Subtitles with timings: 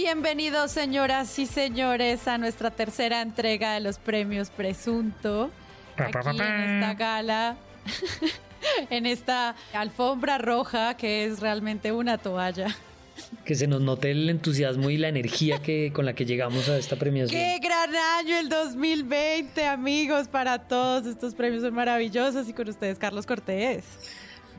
[0.00, 5.50] Bienvenidos, señoras y señores, a nuestra tercera entrega de los premios Presunto.
[5.96, 7.56] Aquí en esta gala,
[8.90, 12.68] en esta alfombra roja que es realmente una toalla.
[13.44, 16.78] Que se nos note el entusiasmo y la energía que, con la que llegamos a
[16.78, 17.40] esta premiación.
[17.40, 20.28] ¡Qué gran año el 2020, amigos!
[20.28, 23.82] Para todos estos premios son maravillosos y con ustedes, Carlos Cortés.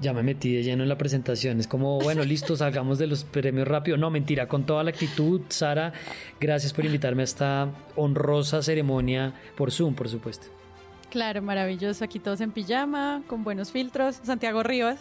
[0.02, 1.60] Ya me metí de lleno en la presentación.
[1.60, 3.98] Es como, bueno, listo, salgamos de los premios rápido.
[3.98, 5.42] No, mentira, con toda la actitud.
[5.50, 5.94] Sara,
[6.40, 10.48] gracias por invitarme a esta honrosa ceremonia por Zoom, por supuesto.
[11.10, 12.06] Claro, maravilloso.
[12.06, 14.20] Aquí todos en pijama, con buenos filtros.
[14.24, 15.00] Santiago Rivas.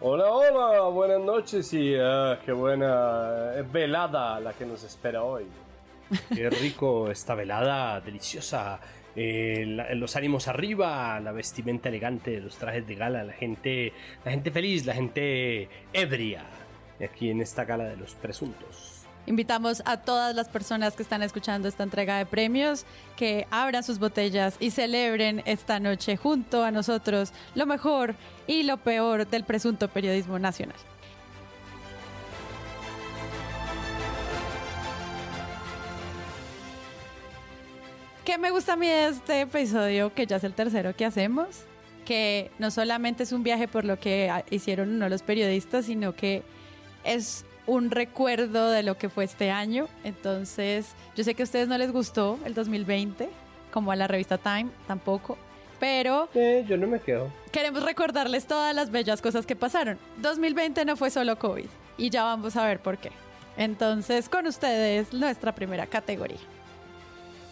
[0.00, 5.44] Hola, hola, buenas noches y ah, qué buena eh, velada la que nos espera hoy.
[6.34, 8.78] Qué rico esta velada, deliciosa.
[9.16, 9.64] Eh,
[9.94, 13.92] los ánimos arriba, la vestimenta elegante, los trajes de gala, la gente,
[14.24, 16.44] la gente feliz, la gente ebria.
[17.02, 19.06] Aquí en esta gala de los presuntos.
[19.26, 23.98] Invitamos a todas las personas que están escuchando esta entrega de premios que abran sus
[23.98, 28.14] botellas y celebren esta noche junto a nosotros lo mejor
[28.46, 30.76] y lo peor del presunto periodismo nacional.
[38.26, 41.46] ¿Qué me gusta a mí de este episodio, que ya es el tercero que hacemos?
[42.04, 46.42] Que no solamente es un viaje por lo que hicieron uno los periodistas, sino que
[47.04, 49.86] es un recuerdo de lo que fue este año.
[50.02, 53.28] Entonces, yo sé que a ustedes no les gustó el 2020,
[53.70, 55.38] como a la revista Time tampoco,
[55.78, 57.30] pero Eh, yo no me quedo.
[57.52, 59.98] queremos recordarles todas las bellas cosas que pasaron.
[60.18, 63.12] 2020 no fue solo COVID y ya vamos a ver por qué.
[63.56, 66.38] Entonces, con ustedes, nuestra primera categoría.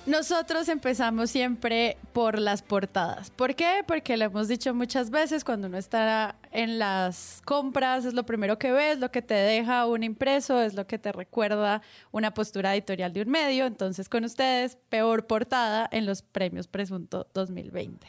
[0.06, 3.30] Nosotros empezamos siempre por las portadas.
[3.30, 3.82] ¿Por qué?
[3.86, 8.58] Porque lo hemos dicho muchas veces, cuando uno está en las compras, es lo primero
[8.58, 11.80] que ves, lo que te deja un impreso, es lo que te recuerda
[12.12, 13.64] una postura editorial de un medio.
[13.64, 18.08] Entonces, con ustedes, peor portada en los premios Presunto 2020.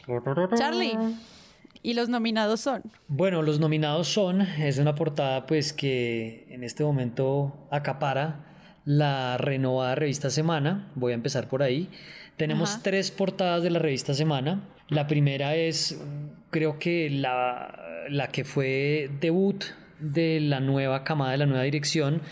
[0.54, 0.98] Charlie,
[1.82, 2.82] y los nominados son.
[3.08, 8.55] Bueno, los nominados son, es una portada pues que en este momento acapara
[8.86, 10.90] la renovada revista Semana.
[10.94, 11.90] Voy a empezar por ahí.
[12.38, 12.80] Tenemos Ajá.
[12.84, 14.62] tres portadas de la revista Semana.
[14.88, 16.00] La primera es,
[16.50, 19.64] creo que la, la que fue debut
[19.98, 22.22] de la nueva camada, de la nueva dirección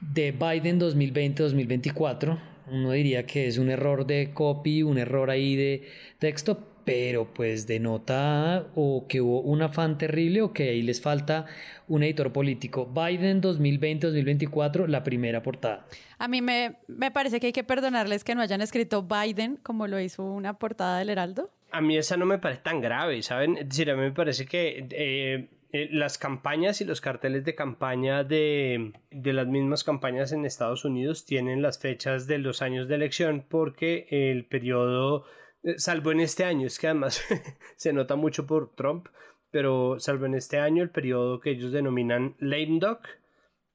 [0.00, 2.38] de Biden 2020-2024.
[2.72, 7.68] Uno diría que es un error de copy, un error ahí de texto, pero pues
[7.68, 11.46] denota o que hubo un afán terrible o que ahí les falta
[11.86, 12.86] un editor político.
[12.86, 15.86] Biden 2020-2024, la primera portada.
[16.18, 19.86] A mí me, me parece que hay que perdonarles que no hayan escrito Biden como
[19.86, 21.50] lo hizo una portada del Heraldo.
[21.70, 23.56] A mí esa no me parece tan grave, ¿saben?
[23.56, 27.54] Es decir, a mí me parece que eh, eh, las campañas y los carteles de
[27.54, 32.88] campaña de, de las mismas campañas en Estados Unidos tienen las fechas de los años
[32.88, 35.24] de elección porque el periodo,
[35.76, 37.22] salvo en este año, es que además
[37.76, 39.08] se nota mucho por Trump,
[39.50, 43.06] pero salvo en este año el periodo que ellos denominan lame duck,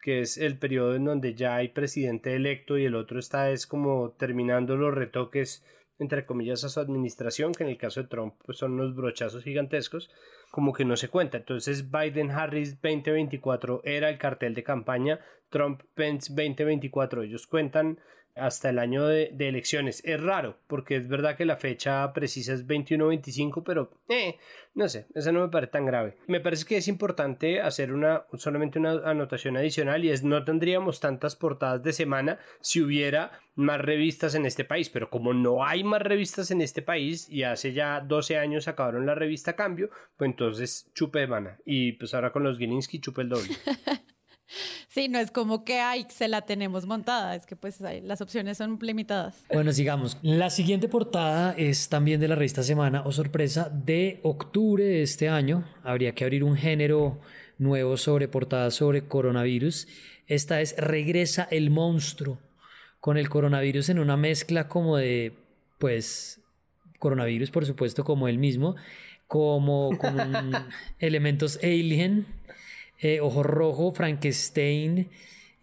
[0.02, 3.66] que es el periodo en donde ya hay presidente electo y el otro está es
[3.66, 5.66] como terminando los retoques
[5.98, 9.44] entre comillas a su administración, que en el caso de Trump pues son unos brochazos
[9.44, 10.12] gigantescos,
[10.52, 11.38] como que no se cuenta.
[11.38, 15.20] Entonces Biden-Harris 2024 era el cartel de campaña,
[15.50, 18.00] Trump-Pence 2024 ellos cuentan
[18.36, 20.02] hasta el año de, elecciones.
[20.06, 24.38] Es raro, porque es verdad que la fecha precisa es 21-25, pero eh,
[24.74, 26.18] no sé, esa no me parece tan grave.
[26.28, 31.00] Me parece que es importante hacer una solamente una anotación adicional y es no tendríamos
[31.00, 35.84] tantas portadas de semana si hubiera más revistas en este país, pero como no hay
[35.84, 40.30] más revistas en este país y hace ya 12 años acabaron la revista Cambio, pues
[40.30, 43.56] entonces chupe de mana y pues ahora con los Gilinski chupe el doble.
[44.88, 48.58] Sí, no es como que ay, se la tenemos montada, es que pues las opciones
[48.58, 49.44] son limitadas.
[49.52, 50.18] Bueno, sigamos.
[50.22, 55.30] La siguiente portada es también de la revista Semana o sorpresa de octubre de este
[55.30, 55.66] año.
[55.84, 57.20] Habría que abrir un género
[57.58, 59.88] nuevo sobre portadas sobre coronavirus.
[60.28, 62.40] Esta es Regresa el monstruo
[63.00, 65.34] con el coronavirus en una mezcla como de,
[65.78, 66.42] pues,
[66.98, 68.76] coronavirus, por supuesto, como el mismo,
[69.28, 70.52] como con
[71.00, 72.26] elementos alien,
[73.02, 75.10] eh, ojo rojo, Frankenstein,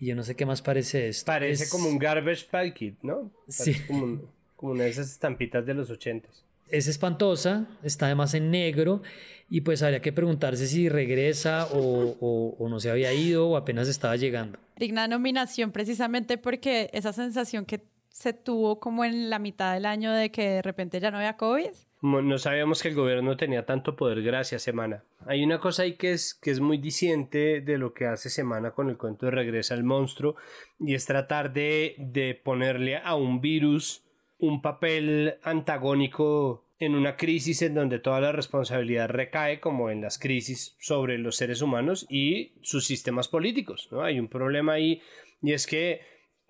[0.01, 1.27] y yo no sé qué más parece esto.
[1.27, 3.31] Parece Es- como un garbage packet, ¿no?
[3.47, 3.81] Parece Sí.
[3.87, 4.27] Como, un-
[4.57, 6.45] como una de esas estampitas de los ochentas.
[6.71, 9.03] Es espantosa, está además en negro
[9.51, 13.57] y pues habría que preguntarse si regresa o, o- o no se había ido o
[13.57, 14.59] apenas estaba llegando.
[14.77, 20.13] Digna nominación precisamente porque esa sensación que se tuvo como en la mitad del año
[20.13, 21.71] de que de repente ya no había COVID,
[22.03, 25.05] no sabíamos que el gobierno tenía tanto poder gracias Semana.
[25.27, 28.73] Hay una cosa ahí que es, que es muy diciente de lo que hace Semana
[28.73, 30.35] con el cuento de Regresa al monstruo
[30.81, 34.05] y es tratar de, de ponerle a un virus
[34.39, 40.19] un papel antagónico en una crisis en donde toda la responsabilidad recae, como en las
[40.19, 43.89] crisis, sobre los seres humanos y sus sistemas políticos.
[43.93, 44.03] ¿no?
[44.03, 45.01] Hay un problema ahí
[45.41, 46.01] y es que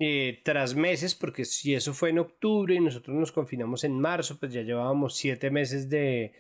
[0.04, 4.36] eh, tras meses, porque si eso fue en octubre y nosotros nos confinamos en marzo,
[4.36, 6.32] pues ya llevábamos siete meses de,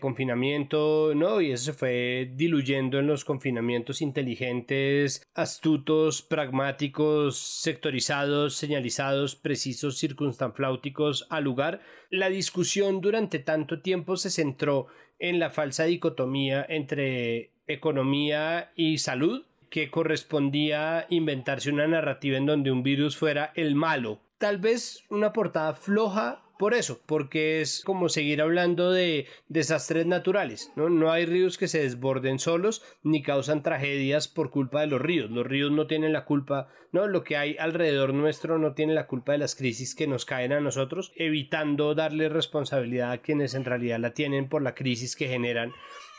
[0.00, 1.40] confinamiento, ¿no?
[1.40, 11.28] Y eso se fue diluyendo en los confinamientos inteligentes, astutos, pragmáticos, sectorizados, señalizados, precisos, circunstanfláuticos
[11.30, 11.82] al lugar.
[12.10, 14.88] La discusión durante tanto tiempo se centró
[15.20, 22.70] en la falsa dicotomía entre economía y salud, que correspondía inventarse una narrativa en donde
[22.70, 24.20] un virus fuera el malo.
[24.38, 30.70] Tal vez una portada floja por eso, porque es como seguir hablando de desastres naturales,
[30.76, 30.90] ¿no?
[30.90, 35.32] No hay ríos que se desborden solos ni causan tragedias por culpa de los ríos.
[35.32, 37.08] Los ríos no tienen la culpa, ¿no?
[37.08, 40.52] Lo que hay alrededor nuestro no tiene la culpa de las crisis que nos caen
[40.52, 45.26] a nosotros, evitando darle responsabilidad a quienes en realidad la tienen por la crisis que
[45.26, 45.72] generan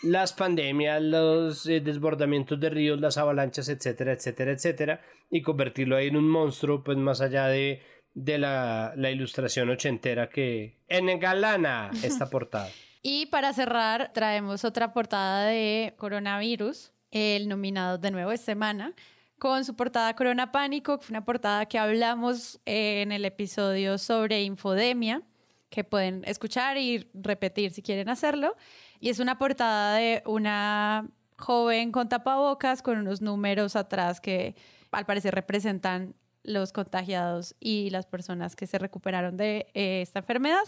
[0.05, 6.07] las pandemias, los eh, desbordamientos de ríos, las avalanchas, etcétera, etcétera, etcétera, y convertirlo ahí
[6.07, 7.81] en un monstruo, pues más allá de
[8.15, 12.69] de la, ilustración ochentera que engalana esta portada.
[13.03, 18.93] y para cerrar, traemos otra portada de coronavirus, el nominado de nuevo esta semana,
[19.37, 24.43] con su portada Corona Pánico, que fue una portada que hablamos en el episodio sobre
[24.43, 25.21] infodemia,
[25.69, 28.55] que pueden escuchar y repetir si quieren hacerlo.
[28.99, 31.07] Y es una portada de una
[31.37, 34.55] joven con tapabocas, con unos números atrás que
[34.91, 40.63] al parecer representan los contagiados y las personas que se recuperaron de eh, esta enfermedad.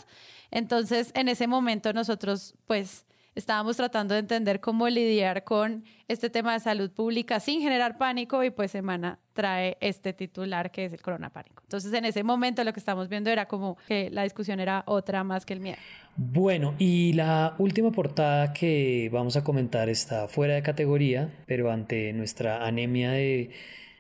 [0.51, 3.06] Entonces, en ese momento nosotros, pues,
[3.37, 8.43] estábamos tratando de entender cómo lidiar con este tema de salud pública sin generar pánico
[8.43, 11.61] y pues Semana trae este titular que es el corona pánico.
[11.61, 15.23] Entonces en ese momento lo que estamos viendo era como que la discusión era otra
[15.23, 15.77] más que el miedo.
[16.15, 22.13] Bueno, y la última portada que vamos a comentar está fuera de categoría, pero ante
[22.13, 23.51] nuestra anemia de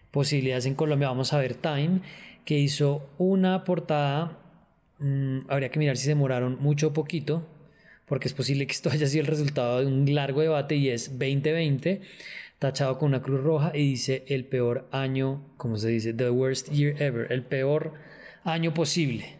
[0.09, 2.01] posibilidades en Colombia, vamos a ver Time,
[2.43, 4.39] que hizo una portada,
[4.97, 7.45] mm, habría que mirar si se demoraron mucho o poquito,
[8.07, 11.09] porque es posible que esto haya sido el resultado de un largo debate y es
[11.11, 12.01] 2020,
[12.59, 16.13] tachado con una cruz roja y dice el peor año, como se dice?
[16.13, 17.93] The worst year ever, el peor
[18.43, 19.37] año posible,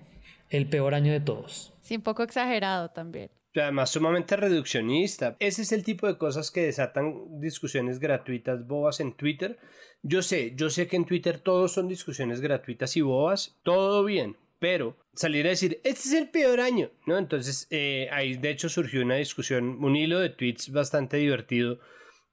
[0.50, 1.74] el peor año de todos.
[1.81, 3.30] Sí, un poco exagerado también
[3.62, 5.36] además sumamente reduccionista.
[5.40, 9.58] Ese es el tipo de cosas que desatan discusiones gratuitas bobas en Twitter.
[10.04, 14.38] Yo sé, yo sé que en Twitter todos son discusiones gratuitas y bobas, todo bien,
[14.59, 17.18] pero salir a decir, este es el peor año, ¿no?
[17.18, 21.80] Entonces eh, ahí de hecho surgió una discusión, un hilo de tweets bastante divertido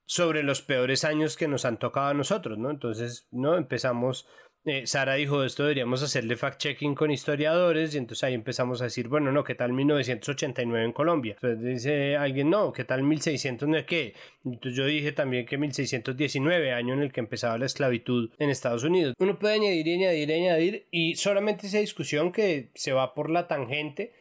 [0.07, 2.71] sobre los peores años que nos han tocado a nosotros, ¿no?
[2.71, 3.57] Entonces, ¿no?
[3.57, 4.27] Empezamos
[4.67, 9.09] eh, Sara dijo esto deberíamos hacerle fact-checking con historiadores y entonces ahí empezamos a decir,
[9.09, 11.35] bueno, no, ¿qué tal 1989 en Colombia?
[11.35, 14.15] Entonces dice alguien, no, ¿qué tal 1600 no es qué?
[14.45, 18.85] Entonces yo dije también que 1619, año en el que empezaba la esclavitud en Estados
[18.85, 19.15] Unidos.
[19.19, 23.31] Uno puede añadir y añadir y añadir y solamente esa discusión que se va por
[23.31, 24.13] la tangente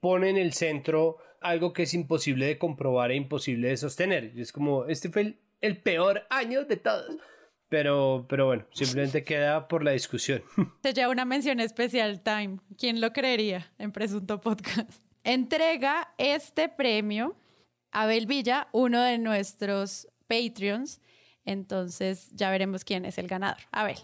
[0.00, 4.32] pone en el centro algo que es imposible de comprobar e imposible de sostener.
[4.34, 7.16] Y es como, este fue el peor año de todos.
[7.70, 10.42] Pero, pero bueno, simplemente queda por la discusión.
[10.82, 12.58] Se lleva una mención especial, Time.
[12.76, 14.90] ¿Quién lo creería en Presunto Podcast?
[15.24, 17.36] Entrega este premio
[17.92, 21.00] a Abel Villa, uno de nuestros Patreons.
[21.44, 23.62] Entonces ya veremos quién es el ganador.
[23.70, 23.98] Abel.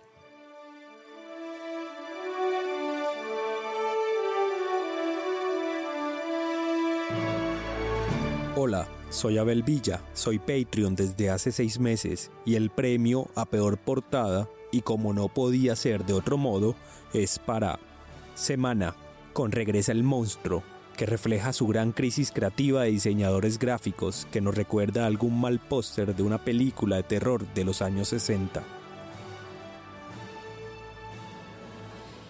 [8.54, 13.78] Hola, soy Abel Villa, soy Patreon desde hace seis meses y el premio a peor
[13.78, 16.74] portada, y como no podía ser de otro modo,
[17.12, 17.78] es para
[18.34, 18.94] Semana,
[19.32, 20.62] con Regresa el Monstruo,
[20.96, 26.14] que refleja su gran crisis creativa de diseñadores gráficos que nos recuerda algún mal póster
[26.14, 28.62] de una película de terror de los años 60.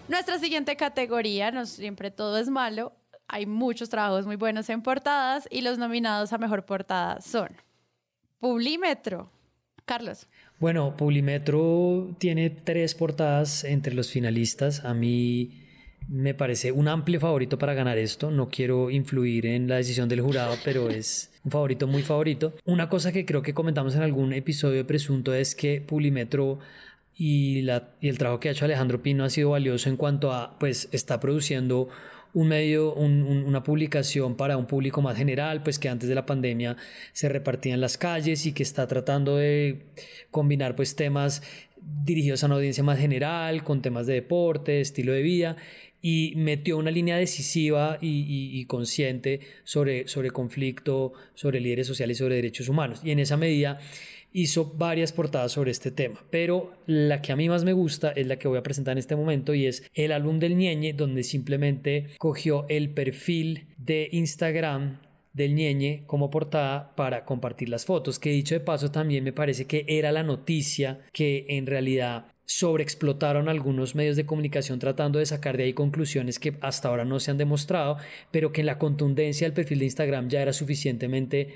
[0.07, 2.93] Nuestra siguiente categoría, no siempre todo es malo,
[3.27, 7.49] hay muchos trabajos muy buenos en portadas y los nominados a mejor portada son
[8.39, 9.31] Publímetro.
[9.85, 10.27] Carlos.
[10.59, 14.83] Bueno, Publímetro tiene tres portadas entre los finalistas.
[14.83, 15.63] A mí
[16.09, 18.29] me parece un amplio favorito para ganar esto.
[18.29, 22.53] No quiero influir en la decisión del jurado, pero es un favorito muy favorito.
[22.65, 26.59] Una cosa que creo que comentamos en algún episodio de Presunto es que Pulimetro
[27.15, 30.33] y, la, y el trabajo que ha hecho Alejandro Pino ha sido valioso en cuanto
[30.33, 31.87] a, pues, está produciendo
[32.37, 36.77] un medio, una publicación para un público más general, pues que antes de la pandemia
[37.11, 39.87] se repartía en las calles y que está tratando de
[40.29, 41.41] combinar pues temas
[41.81, 45.55] dirigidos a una audiencia más general, con temas de deporte, estilo de vida,
[45.99, 52.35] y metió una línea decisiva y, consciente sobre, sobre conflicto, sobre líderes sociales y sobre
[52.35, 53.01] derechos humanos.
[53.03, 53.79] Y en esa medida
[54.33, 58.27] hizo varias portadas sobre este tema, pero la que a mí más me gusta es
[58.27, 61.23] la que voy a presentar en este momento y es el álbum del ñeñe, donde
[61.23, 64.99] simplemente cogió el perfil de Instagram
[65.33, 69.65] del ñeñe como portada para compartir las fotos, que dicho de paso también me parece
[69.65, 75.57] que era la noticia que en realidad sobreexplotaron algunos medios de comunicación tratando de sacar
[75.57, 77.97] de ahí conclusiones que hasta ahora no se han demostrado,
[78.31, 81.53] pero que en la contundencia del perfil de Instagram ya era suficientemente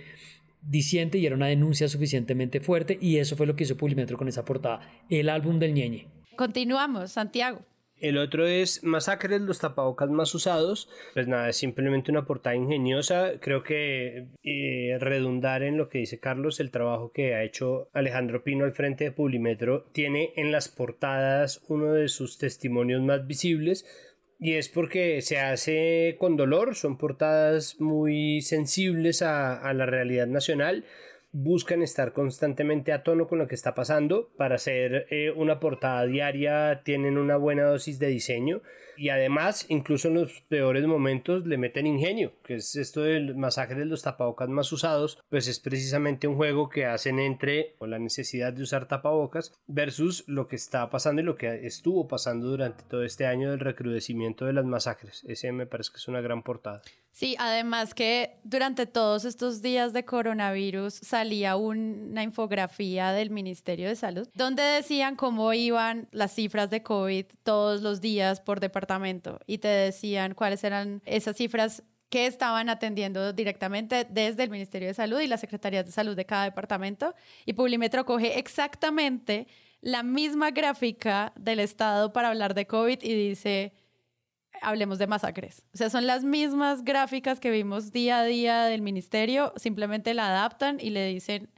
[0.61, 4.27] diciente y era una denuncia suficientemente fuerte y eso fue lo que hizo Publimetro con
[4.27, 6.07] esa portada, el álbum del ñeñe.
[6.35, 7.61] Continuamos, Santiago.
[8.01, 10.89] El otro es Masacres, los tapabocas más usados.
[11.13, 13.33] Pues nada, es simplemente una portada ingeniosa.
[13.39, 18.43] Creo que eh, redundar en lo que dice Carlos, el trabajo que ha hecho Alejandro
[18.43, 23.85] Pino al frente de Publimetro, tiene en las portadas uno de sus testimonios más visibles.
[24.43, 30.83] Y es porque se hace con dolor, son portadas muy sensibles a, la realidad nacional
[31.33, 34.31] buscan estar constantemente a tono con lo que está pasando.
[34.35, 38.61] Para hacer eh, una portada diaria tienen una buena dosis de diseño
[39.01, 43.79] y además, incluso en los peores momentos, le meten ingenio, que es esto del masacre
[43.79, 48.53] de los tapabocas más usados, pues es precisamente un juego que hacen entre la necesidad
[48.53, 53.03] de usar tapabocas versus lo que está pasando y lo que estuvo pasando durante todo
[53.03, 55.23] este año del recrudecimiento de las masacres.
[55.27, 56.83] Ese me parece que es una gran portada.
[57.11, 63.95] Sí, además que durante todos estos días de coronavirus salía una infografía del Ministerio de
[63.95, 69.57] Salud donde decían cómo iban las cifras de COVID todos los días por departamento y
[69.57, 75.21] te decían cuáles eran esas cifras que estaban atendiendo directamente desde el Ministerio de Salud
[75.21, 77.15] y las Secretarías de Salud de cada departamento.
[77.45, 79.47] Y Publimetro coge exactamente
[79.79, 83.73] la misma gráfica del Estado para hablar de COVID y dice
[84.61, 85.63] hablemos de masacres.
[85.73, 90.29] O sea, son las mismas gráficas que vimos día a día del ministerio, simplemente la
[90.29, 91.49] adaptan y le dicen,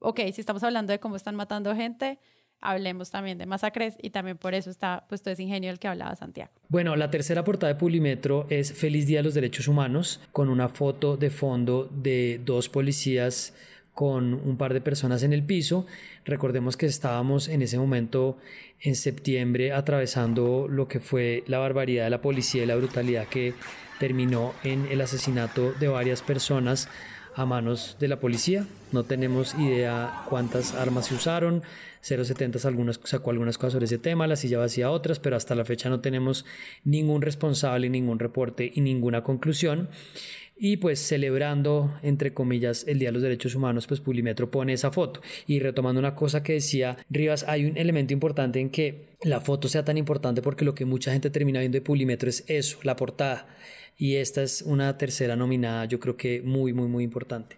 [0.00, 2.18] ok, si estamos hablando de cómo están matando gente,
[2.60, 6.14] hablemos también de masacres y también por eso está puesto ese ingenio del que hablaba
[6.16, 6.52] Santiago.
[6.68, 10.68] Bueno, la tercera portada de Pulimetro es Feliz Día de los Derechos Humanos, con una
[10.68, 13.54] foto de fondo de dos policías
[14.00, 15.84] con un par de personas en el piso.
[16.24, 18.38] Recordemos que estábamos en ese momento
[18.80, 23.52] en septiembre atravesando lo que fue la barbaridad de la policía y la brutalidad que
[23.98, 26.88] terminó en el asesinato de varias personas
[27.34, 28.64] a manos de la policía.
[28.90, 31.62] No tenemos idea cuántas armas se usaron.
[32.00, 35.66] 070 algunas, sacó algunas cosas sobre ese tema, la silla vacía otras, pero hasta la
[35.66, 36.46] fecha no tenemos
[36.84, 39.90] ningún responsable, ningún reporte y ninguna conclusión.
[40.62, 44.90] Y pues celebrando, entre comillas, el Día de los Derechos Humanos, pues Pulimetro pone esa
[44.90, 45.22] foto.
[45.46, 49.68] Y retomando una cosa que decía Rivas, hay un elemento importante en que la foto
[49.68, 52.94] sea tan importante porque lo que mucha gente termina viendo de Pulimetro es eso, la
[52.94, 53.48] portada.
[53.96, 57.56] Y esta es una tercera nominada, yo creo que muy, muy, muy importante.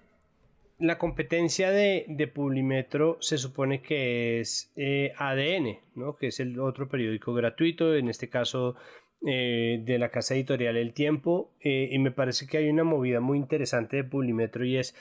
[0.78, 6.16] La competencia de, de Publimetro se supone que es eh, ADN, ¿no?
[6.16, 8.76] que es el otro periódico gratuito, en este caso
[9.24, 13.20] eh, de la casa editorial El Tiempo eh, y me parece que hay una movida
[13.20, 14.96] muy interesante de Publimetro y es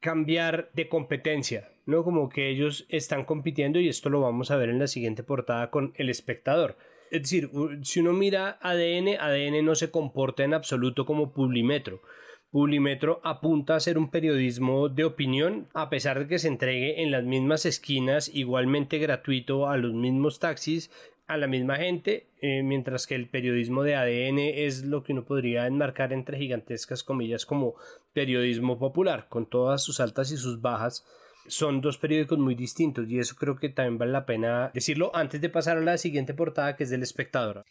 [0.00, 2.02] cambiar de competencia, ¿no?
[2.02, 5.70] Como que ellos están compitiendo y esto lo vamos a ver en la siguiente portada
[5.70, 6.76] con El Espectador.
[7.12, 7.50] Es decir,
[7.82, 12.02] si uno mira ADN, ADN no se comporta en absoluto como Publimetro.
[12.50, 17.10] Publimetro apunta a ser un periodismo de opinión, a pesar de que se entregue en
[17.10, 20.90] las mismas esquinas, igualmente gratuito a los mismos taxis
[21.26, 25.24] a la misma gente, eh, mientras que el periodismo de ADN es lo que uno
[25.24, 27.74] podría enmarcar entre gigantescas comillas como
[28.12, 31.04] periodismo popular, con todas sus altas y sus bajas.
[31.46, 35.40] Son dos periódicos muy distintos y eso creo que también vale la pena decirlo antes
[35.40, 37.64] de pasar a la siguiente portada que es del espectador.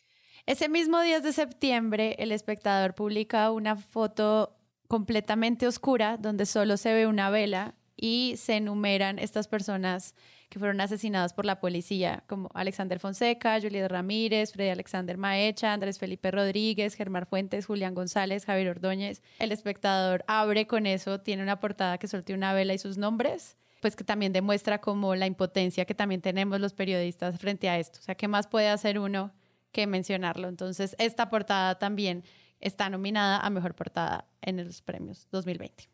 [0.45, 4.57] Ese mismo 10 de septiembre, el espectador publica una foto
[4.87, 10.13] completamente oscura donde solo se ve una vela y se enumeran estas personas
[10.49, 15.99] que fueron asesinados por la policía, como Alexander Fonseca, Julieta Ramírez, Freddy Alexander Maecha, Andrés
[15.99, 19.21] Felipe Rodríguez, Germán Fuentes, Julián González, Javier Ordóñez.
[19.39, 23.55] El espectador abre con eso, tiene una portada que soltó una vela y sus nombres,
[23.79, 27.99] pues que también demuestra como la impotencia que también tenemos los periodistas frente a esto.
[28.01, 29.31] O sea, ¿qué más puede hacer uno
[29.71, 30.49] que mencionarlo?
[30.49, 32.25] Entonces, esta portada también
[32.59, 35.92] está nominada a Mejor Portada en los premios 2020.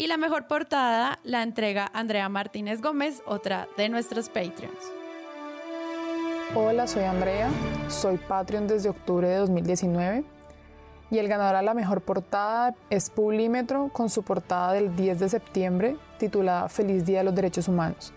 [0.00, 4.78] Y la mejor portada la entrega Andrea Martínez Gómez, otra de nuestros Patreons.
[6.54, 7.50] Hola, soy Andrea,
[7.88, 10.22] soy Patreon desde octubre de 2019.
[11.10, 15.28] Y el ganador a la mejor portada es Pulímetro con su portada del 10 de
[15.28, 18.12] septiembre titulada Feliz Día de los Derechos Humanos,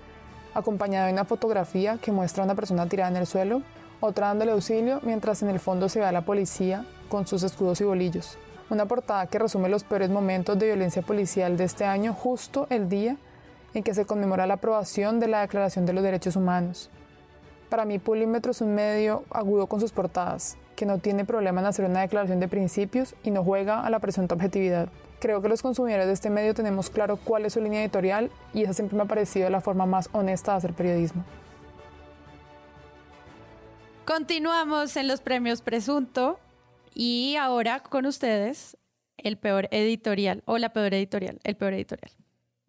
[0.53, 3.63] acompañada de una fotografía que muestra a una persona tirada en el suelo,
[4.01, 7.81] otra dándole auxilio, mientras en el fondo se ve a la policía con sus escudos
[7.81, 8.37] y bolillos.
[8.71, 12.87] Una portada que resume los peores momentos de violencia policial de este año justo el
[12.87, 13.17] día
[13.73, 16.89] en que se conmemora la aprobación de la Declaración de los Derechos Humanos.
[17.67, 21.67] Para mí, Pulímetro es un medio agudo con sus portadas, que no tiene problema en
[21.67, 24.87] hacer una declaración de principios y no juega a la presunta objetividad.
[25.19, 28.63] Creo que los consumidores de este medio tenemos claro cuál es su línea editorial y
[28.63, 31.25] esa siempre me ha parecido la forma más honesta de hacer periodismo.
[34.05, 36.39] Continuamos en los premios Presunto
[36.93, 38.77] y ahora con ustedes
[39.17, 42.11] el peor editorial o la peor editorial, el peor editorial.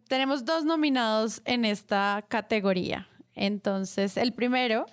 [0.08, 3.08] Tenemos dos nominados en esta categoría.
[3.34, 4.86] Entonces, el primero.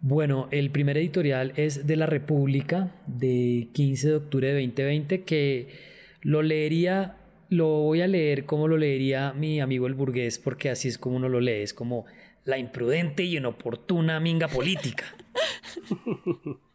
[0.00, 5.68] Bueno, el primer editorial es de La República de 15 de octubre de 2020 que
[6.22, 7.16] lo leería,
[7.50, 11.16] lo voy a leer como lo leería mi amigo el burgués porque así es como
[11.16, 12.06] uno lo lee, es como
[12.44, 15.04] la imprudente y inoportuna minga política.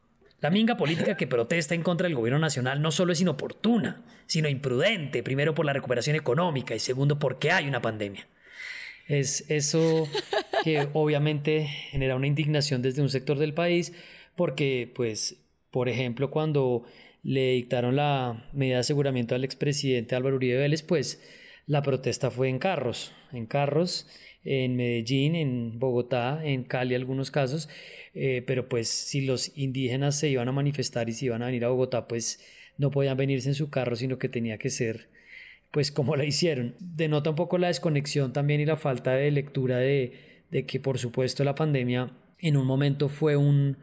[0.43, 4.49] La minga política que protesta en contra del gobierno nacional no solo es inoportuna, sino
[4.49, 8.27] imprudente, primero por la recuperación económica y segundo porque hay una pandemia.
[9.07, 10.05] Es eso
[10.65, 13.93] que obviamente genera una indignación desde un sector del país
[14.35, 15.37] porque, pues,
[15.71, 16.83] por ejemplo, cuando
[17.23, 21.23] le dictaron la medida de aseguramiento al expresidente Álvaro Uribe Vélez, pues
[21.67, 24.09] la protesta fue en carros, en carros,
[24.43, 27.69] en Medellín, en Bogotá, en Cali algunos casos,
[28.13, 31.65] eh, pero pues si los indígenas se iban a manifestar y se iban a venir
[31.65, 32.39] a Bogotá, pues
[32.77, 35.09] no podían venirse en su carro, sino que tenía que ser
[35.71, 36.75] pues como la hicieron.
[36.79, 40.99] Denota un poco la desconexión también y la falta de lectura de, de que por
[40.99, 43.77] supuesto la pandemia en un momento fue un,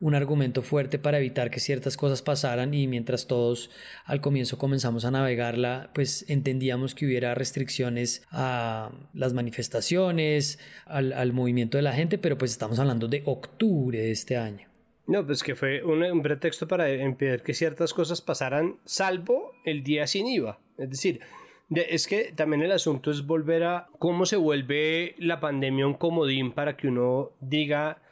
[0.00, 3.70] un argumento fuerte para evitar que ciertas cosas pasaran y mientras todos
[4.04, 11.76] al comienzo comenzamos a navegarla, pues entendíamos que hubiera restricciones a las manifestaciones, al, movimiento
[11.76, 14.66] de la gente, pero pues estamos hablando de octubre de este año.
[15.06, 20.06] No, pues que fue un, pretexto para impedir que ciertas cosas pasaran, salvo el día
[20.06, 20.58] sin IVA.
[20.78, 21.20] Es decir,
[21.74, 26.52] es que también el asunto es volver a cómo se vuelve la pandemia un comodín
[26.52, 28.02] para que uno diga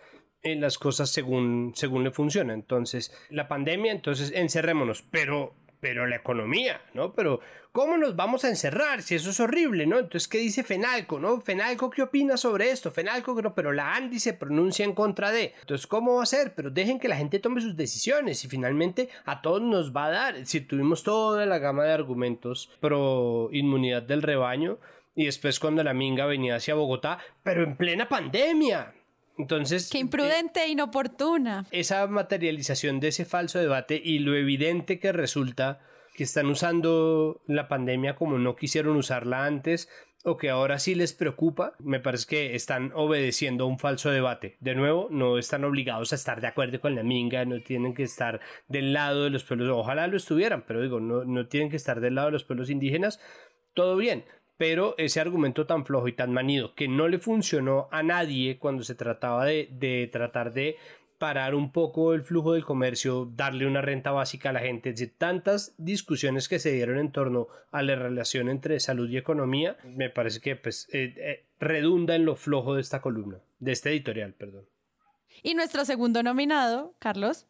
[0.43, 2.55] en las cosas según, según le funciona.
[2.55, 7.13] Entonces, la pandemia, entonces encerrémonos, pero, pero la economía, ¿no?
[7.13, 7.41] Pero,
[7.73, 9.99] ¿cómo nos vamos a encerrar si eso es horrible, ¿no?
[9.99, 11.41] Entonces, ¿qué dice Fenalco, no?
[11.41, 12.91] Fenalco, ¿qué opina sobre esto?
[12.91, 15.55] Fenalco, no, pero la Andy se pronuncia en contra de.
[15.61, 16.55] Entonces, ¿cómo va a ser?
[16.55, 20.11] Pero dejen que la gente tome sus decisiones y finalmente a todos nos va a
[20.11, 20.47] dar.
[20.47, 24.79] Si tuvimos toda la gama de argumentos pro inmunidad del rebaño,
[25.19, 28.95] y después cuando la minga venía hacia Bogotá, pero en plena pandemia.
[29.39, 29.89] Entonces.
[29.91, 31.67] Qué imprudente e inoportuna.
[31.71, 35.81] Esa materialización de ese falso debate y lo evidente que resulta
[36.15, 39.89] que están usando la pandemia como no quisieron usarla antes
[40.25, 44.57] o que ahora sí les preocupa, me parece que están obedeciendo a un falso debate.
[44.59, 48.03] De nuevo, no están obligados a estar de acuerdo con la minga, no tienen que
[48.03, 51.77] estar del lado de los pueblos, ojalá lo estuvieran, pero digo, no, no tienen que
[51.77, 53.21] estar del lado de los pueblos indígenas,
[53.75, 54.25] todo bien
[54.59, 58.83] pero ese argumento tan flojo y tan manido que no le funcionó a nadie cuando
[58.83, 60.77] se trataba de, tratar de
[61.17, 65.07] parar un poco el flujo del comercio, darle una renta básica a la gente, de
[65.07, 70.11] tantas discusiones que se dieron en torno a la relación entre salud y economía, me
[70.11, 74.35] parece que pues eh, eh, redunda en lo flojo de esta columna, de este editorial,
[74.35, 74.67] perdón.
[75.43, 77.47] Y nuestro segundo nominado, Carlos.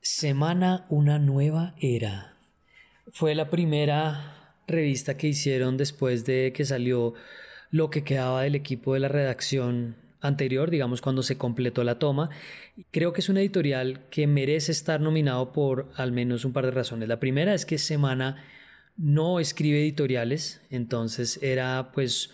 [0.00, 2.34] Semana Una Nueva Era.
[3.12, 4.39] Fue la primera
[4.70, 7.14] revista que hicieron después de que salió
[7.70, 12.30] lo que quedaba del equipo de la redacción anterior, digamos cuando se completó la toma.
[12.90, 16.72] Creo que es un editorial que merece estar nominado por al menos un par de
[16.72, 17.08] razones.
[17.08, 18.44] La primera es que Semana
[18.96, 22.30] no escribe editoriales, entonces era pues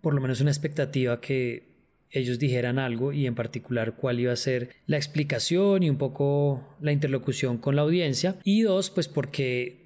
[0.00, 1.74] por lo menos una expectativa que
[2.10, 6.76] ellos dijeran algo y en particular cuál iba a ser la explicación y un poco
[6.80, 8.36] la interlocución con la audiencia.
[8.44, 9.83] Y dos, pues porque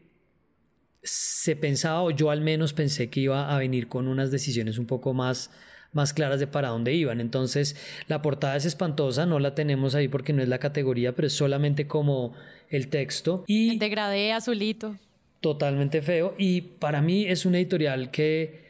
[1.02, 4.86] se pensaba, o yo al menos pensé que iba a venir con unas decisiones un
[4.86, 5.50] poco más,
[5.92, 7.20] más claras de para dónde iban.
[7.20, 7.76] Entonces,
[8.08, 11.34] la portada es espantosa, no la tenemos ahí porque no es la categoría, pero es
[11.34, 12.34] solamente como
[12.68, 13.44] el texto.
[13.46, 14.96] Y el degradé azulito.
[15.40, 16.34] Totalmente feo.
[16.36, 18.68] Y para mí es un editorial que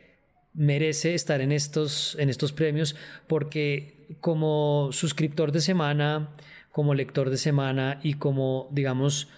[0.55, 6.31] merece estar en estos, en estos premios porque como suscriptor de semana,
[6.73, 9.29] como lector de semana y como, digamos,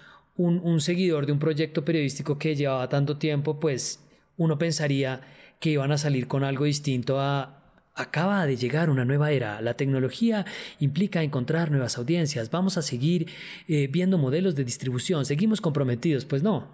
[0.40, 4.00] un, seguidor de un proyecto periodístico que llevaba tanto tiempo, pues
[4.36, 5.20] uno pensaría
[5.58, 7.56] que iban a salir con algo distinto a,
[7.96, 9.60] Acaba de llegar una nueva era.
[9.60, 10.46] La tecnología
[10.78, 12.50] implica encontrar nuevas audiencias.
[12.50, 13.28] Vamos a seguir
[13.68, 15.26] eh, viendo modelos de distribución.
[15.26, 16.24] Seguimos comprometidos.
[16.24, 16.68] Pues no,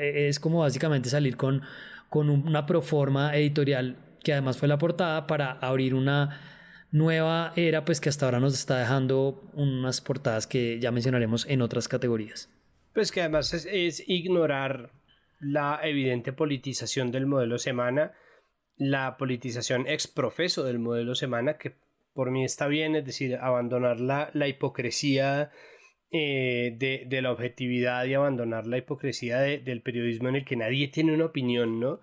[0.00, 1.62] es como básicamente salir con,
[2.08, 6.40] con una proforma editorial que además fue la portada para abrir una
[6.90, 11.62] nueva era, pues que hasta ahora nos está dejando unas portadas que ya mencionaremos en
[11.62, 12.48] otras categorías.
[12.92, 14.90] Pues que además es, ignorar
[15.40, 18.12] la evidente politización del modelo semana,
[18.76, 21.74] la politización exprofeso del modelo semana, que
[22.12, 25.50] por mí está bien, es decir, abandonar la, la hipocresía
[26.10, 30.88] eh, de, de, la objetividad y abandonar la hipocresía del periodismo en el que nadie
[30.88, 32.00] tiene una opinión, ¿no?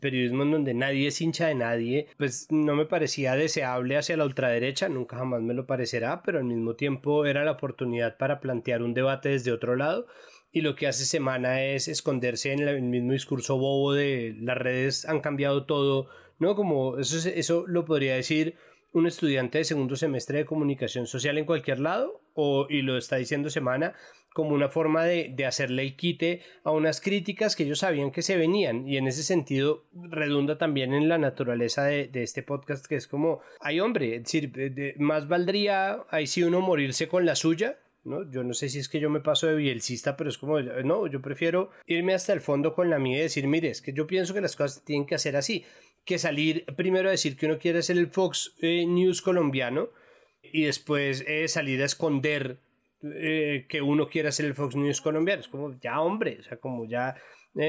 [0.00, 4.24] Periodismo en donde nadie es hincha de nadie, pues no me parecía deseable hacia la
[4.24, 8.82] ultraderecha, nunca jamás me lo parecerá, pero al mismo tiempo era la oportunidad para plantear
[8.82, 10.06] un debate desde otro lado
[10.52, 15.04] y lo que hace semana es esconderse en el mismo discurso bobo de las redes
[15.04, 16.54] han cambiado todo, ¿no?
[16.54, 18.56] Como eso, eso lo podría decir
[18.92, 23.16] un estudiante de segundo semestre de comunicación social en cualquier lado, o, y lo está
[23.16, 23.94] diciendo Semana,
[24.38, 28.22] como una forma de, de hacerle el quite a unas críticas que ellos sabían que
[28.22, 32.86] se venían, y en ese sentido redunda también en la naturaleza de, de este podcast,
[32.86, 37.34] que es como, hay hombre, es decir, más valdría ahí sí uno morirse con la
[37.34, 38.30] suya, ¿no?
[38.30, 41.08] Yo no sé si es que yo me paso de bielcista, pero es como, no,
[41.08, 44.06] yo prefiero irme hasta el fondo con la mía y decir, mire, es que yo
[44.06, 45.64] pienso que las cosas tienen que hacer así
[46.04, 49.90] que salir primero a decir que uno quiere ser el Fox eh, News colombiano
[50.42, 52.60] y después eh, salir a esconder
[53.02, 55.40] eh, que uno quiera ser el Fox News colombiano.
[55.40, 57.16] Es como, ya hombre, o sea, como ya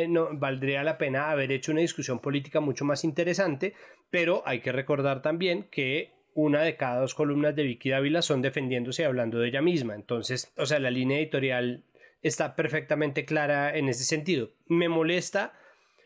[0.08, 3.74] no valdría la pena haber hecho una discusión política mucho más interesante,
[4.12, 8.42] pero hay que recordar también que una de cada dos columnas de Vicky Dávila son
[8.42, 9.96] defendiéndose y hablando de ella misma.
[9.96, 11.84] Entonces, o sea, la línea editorial
[12.22, 14.52] está perfectamente clara en ese sentido.
[14.68, 15.54] Me molesta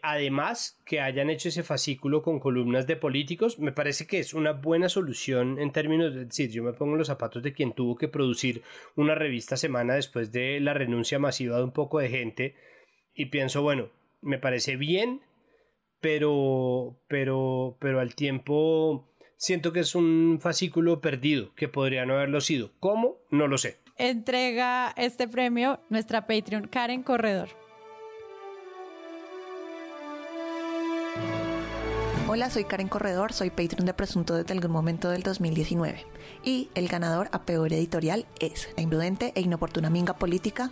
[0.04, 4.52] además que hayan hecho ese fascículo con columnas de políticos, me parece que es una
[4.52, 8.10] buena solución en términos de decir, yo me pongo los zapatos de quien tuvo que
[8.10, 8.64] producir
[8.98, 12.56] una revista semana después de la renuncia masiva de un poco de gente
[13.16, 15.22] y pienso, bueno, me parece bien,
[16.02, 22.42] pero pero pero al tiempo siento que es un fascículo perdido que podría no haberlo
[22.42, 22.72] sido.
[22.82, 23.20] ¿Cómo?
[23.32, 23.78] No lo sé.
[23.98, 27.63] Entrega este premio nuestra Patreon Karen Corredor.
[32.36, 36.04] Hola, soy Karen Corredor, soy Patreon de Presunto desde algún momento del 2019.
[36.44, 40.72] Y el ganador a peor editorial es La imprudente e inoportuna minga política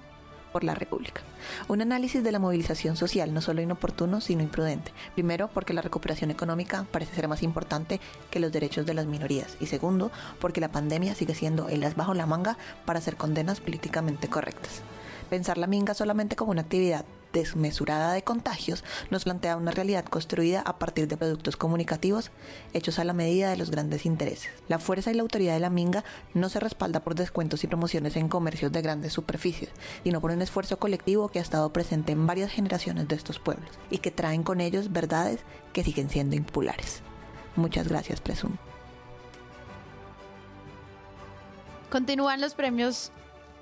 [0.51, 1.21] por la República.
[1.67, 4.91] Un análisis de la movilización social no solo inoportuno, sino imprudente.
[5.13, 9.55] Primero, porque la recuperación económica parece ser más importante que los derechos de las minorías.
[9.59, 13.59] Y segundo, porque la pandemia sigue siendo el as bajo la manga para hacer condenas
[13.59, 14.81] políticamente correctas.
[15.29, 20.61] Pensar la minga solamente como una actividad desmesurada de contagios nos plantea una realidad construida
[20.61, 22.31] a partir de productos comunicativos
[22.73, 24.51] hechos a la medida de los grandes intereses.
[24.67, 28.15] La fuerza y la autoridad de la minga no se respalda por descuentos y promociones
[28.15, 29.71] en comercios de grandes superficies,
[30.03, 33.69] sino por un esfuerzo colectivo que ha estado presente en varias generaciones de estos pueblos
[33.89, 35.41] y que traen con ellos verdades
[35.73, 37.01] que siguen siendo impopulares.
[37.55, 38.57] Muchas gracias, Presum.
[41.89, 43.11] Continúan los premios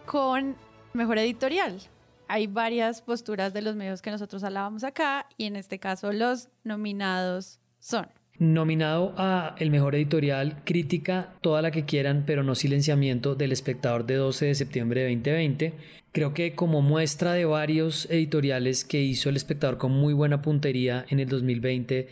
[0.05, 0.55] con
[0.93, 1.81] Mejor Editorial
[2.29, 6.47] hay varias posturas de los medios que nosotros hablábamos acá y en este caso los
[6.63, 8.05] nominados son.
[8.37, 14.05] Nominado a el mejor editorial, crítica, toda la que quieran, pero no silenciamiento del espectador
[14.05, 15.73] de 12 de septiembre de 2020.
[16.11, 21.05] Creo que como muestra de varios editoriales que hizo el espectador con muy buena puntería
[21.09, 22.07] en el 2020,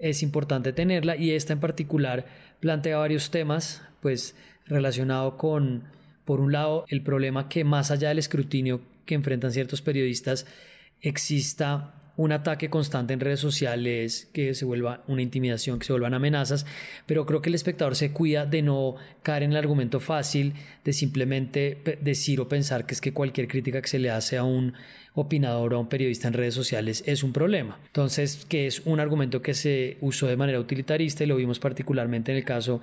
[0.00, 2.26] es importante tenerla y esta en particular
[2.58, 4.34] plantea varios temas, pues
[4.66, 5.84] relacionado con,
[6.24, 8.80] por un lado, el problema que más allá del escrutinio
[9.10, 10.46] que enfrentan ciertos periodistas
[11.00, 16.14] exista un ataque constante en redes sociales, que se vuelva una intimidación, que se vuelvan
[16.14, 16.64] amenazas,
[17.06, 18.94] pero creo que el espectador se cuida de no
[19.24, 23.82] caer en el argumento fácil de simplemente decir o pensar que es que cualquier crítica
[23.82, 24.74] que se le hace a un
[25.14, 27.80] opinador o a un periodista en redes sociales es un problema.
[27.86, 32.30] Entonces, que es un argumento que se usó de manera utilitarista y lo vimos particularmente
[32.30, 32.80] en el caso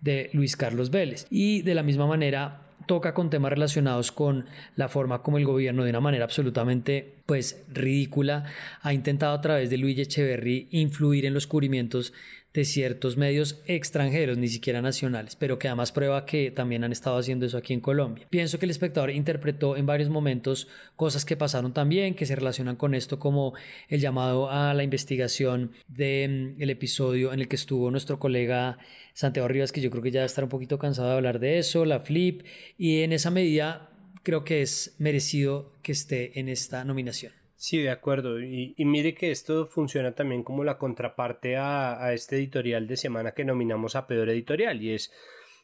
[0.00, 1.26] de Luis Carlos Vélez.
[1.30, 5.84] Y de la misma manera toca con temas relacionados con la forma como el gobierno
[5.84, 8.44] de una manera absolutamente pues ridícula
[8.82, 12.12] ha intentado a través de Luis Echeverry influir en los cubrimientos
[12.54, 17.18] de ciertos medios extranjeros, ni siquiera nacionales, pero que además prueba que también han estado
[17.18, 18.26] haciendo eso aquí en Colombia.
[18.30, 22.76] Pienso que el espectador interpretó en varios momentos cosas que pasaron también, que se relacionan
[22.76, 23.54] con esto, como
[23.88, 28.78] el llamado a la investigación del mm, episodio en el que estuvo nuestro colega
[29.18, 31.84] Santiago Rivas, que yo creo que ya estar un poquito cansado de hablar de eso,
[31.84, 33.90] la flip, y en esa medida
[34.22, 37.32] creo que es merecido que esté en esta nominación.
[37.56, 38.40] Sí, de acuerdo.
[38.40, 43.32] Y, mire que esto funciona también como la contraparte a, a, este editorial de semana
[43.32, 44.80] que nominamos a peor editorial.
[44.80, 45.10] Y es,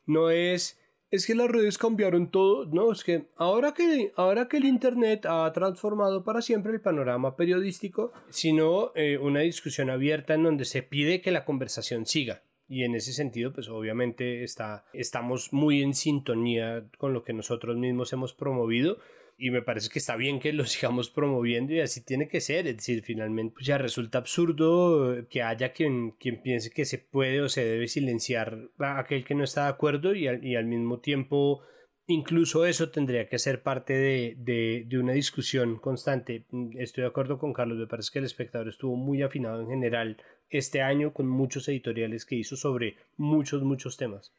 [0.05, 0.81] no es,
[1.13, 2.67] es que las redes cambiaron todo.
[2.67, 7.37] No, es que ahora que, ahora que el Internet ha transformado para siempre el panorama
[7.37, 12.43] periodístico, sino eh, una discusión abierta en donde se pide que la conversación siga.
[12.67, 17.77] Y en ese sentido, pues obviamente está, estamos muy en sintonía con lo que nosotros
[17.77, 18.99] mismos hemos promovido
[19.37, 22.67] y me parece que está bien que lo sigamos promoviendo y así tiene que ser.
[22.67, 27.41] Es decir, finalmente pues ya resulta absurdo que haya quien, quien piense que se puede
[27.41, 30.67] o se debe silenciar a aquel que no está de acuerdo y al, y al
[30.67, 31.63] mismo tiempo
[32.07, 36.45] incluso eso tendría que ser parte de, de, de, una discusión constante.
[36.79, 40.17] Estoy de acuerdo con Carlos, me parece que el espectador estuvo muy afinado en general
[40.51, 44.33] este año con muchos editoriales que hizo sobre muchos, muchos temas.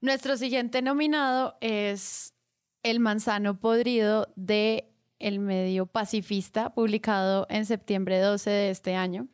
[0.00, 2.34] Nuestro siguiente nominado es
[2.82, 9.28] el manzano podrido de El medio pacifista, publicado en septiembre 12 de este año.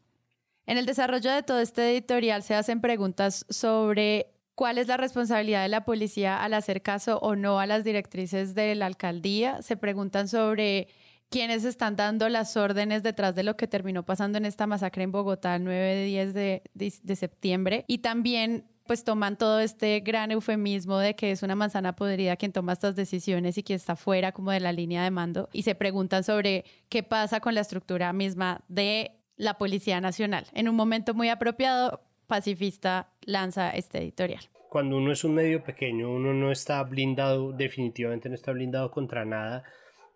[0.64, 5.62] En el desarrollo de todo este editorial se hacen preguntas sobre cuál es la responsabilidad
[5.62, 9.62] de la policía al hacer caso o no a las directrices de la alcaldía.
[9.62, 10.88] Se preguntan sobre
[11.30, 15.12] quiénes están dando las órdenes detrás de lo que terminó pasando en esta masacre en
[15.12, 17.84] Bogotá el 9-10 de, de septiembre.
[17.88, 22.52] Y también pues toman todo este gran eufemismo de que es una manzana podrida quien
[22.52, 25.74] toma estas decisiones y que está fuera como de la línea de mando y se
[25.74, 30.46] preguntan sobre qué pasa con la estructura misma de la Policía Nacional.
[30.52, 34.42] En un momento muy apropiado, Pacifista lanza este editorial.
[34.70, 39.26] Cuando uno es un medio pequeño, uno no está blindado, definitivamente no está blindado contra
[39.26, 39.64] nada.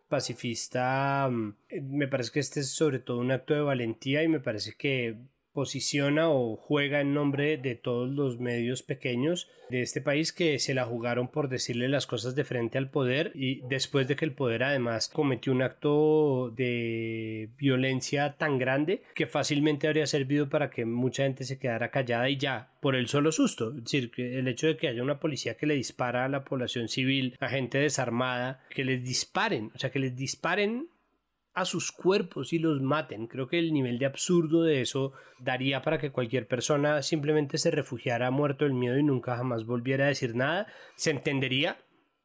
[0.09, 4.41] Pacifista, mm, me parece que este es sobre todo un acto de valentía y me
[4.41, 5.19] parece que
[5.57, 10.75] posiciona o juega en nombre de todos los medios pequeños de este país que se
[10.75, 14.35] la jugaron por decirle las cosas de frente al poder y después de que el
[14.35, 20.85] poder además cometió un acto de violencia tan grande que fácilmente habría servido para que
[20.85, 24.67] mucha gente se quedara callada y ya por el solo susto, es decir, el hecho
[24.67, 28.63] de que haya una policía que le dispara a la población civil, a gente desarmada,
[28.69, 30.89] que les disparen, o sea, que les disparen
[31.57, 33.27] a sus cuerpos y los maten.
[33.27, 37.71] Creo que el nivel de absurdo de eso daría para que cualquier persona simplemente se
[37.71, 40.67] refugiara muerto del miedo y nunca jamás volviera a decir nada.
[40.97, 41.79] Se entendería,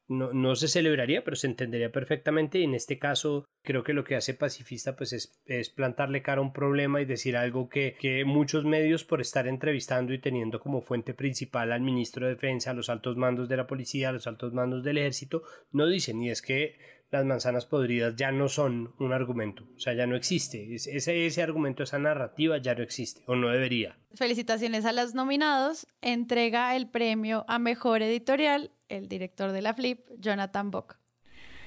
[0.09, 2.59] no, no, se celebraría, pero se entendería perfectamente.
[2.59, 6.39] Y en este caso, creo que lo que hace pacifista pues es, es plantarle cara
[6.39, 10.59] a un problema y decir algo que, que, muchos medios, por estar entrevistando y teniendo
[10.59, 14.11] como fuente principal al ministro de Defensa, a los altos mandos de la policía, a
[14.11, 16.21] los altos mandos del ejército, no dicen.
[16.21, 16.75] Y es que
[17.11, 20.73] las manzanas podridas ya no son un argumento, o sea, ya no existe.
[20.73, 23.97] Ese, ese argumento, esa narrativa ya no existe o no debería.
[24.15, 25.87] Felicitaciones a los nominados.
[26.01, 30.97] Entrega el premio a Mejor Editorial el director de la Flip, Jonathan Bock.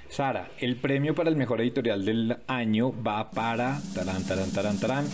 [0.08, 5.06] Sara, el premio para el mejor editorial del año va para tarán, tarán, tarán, tarán,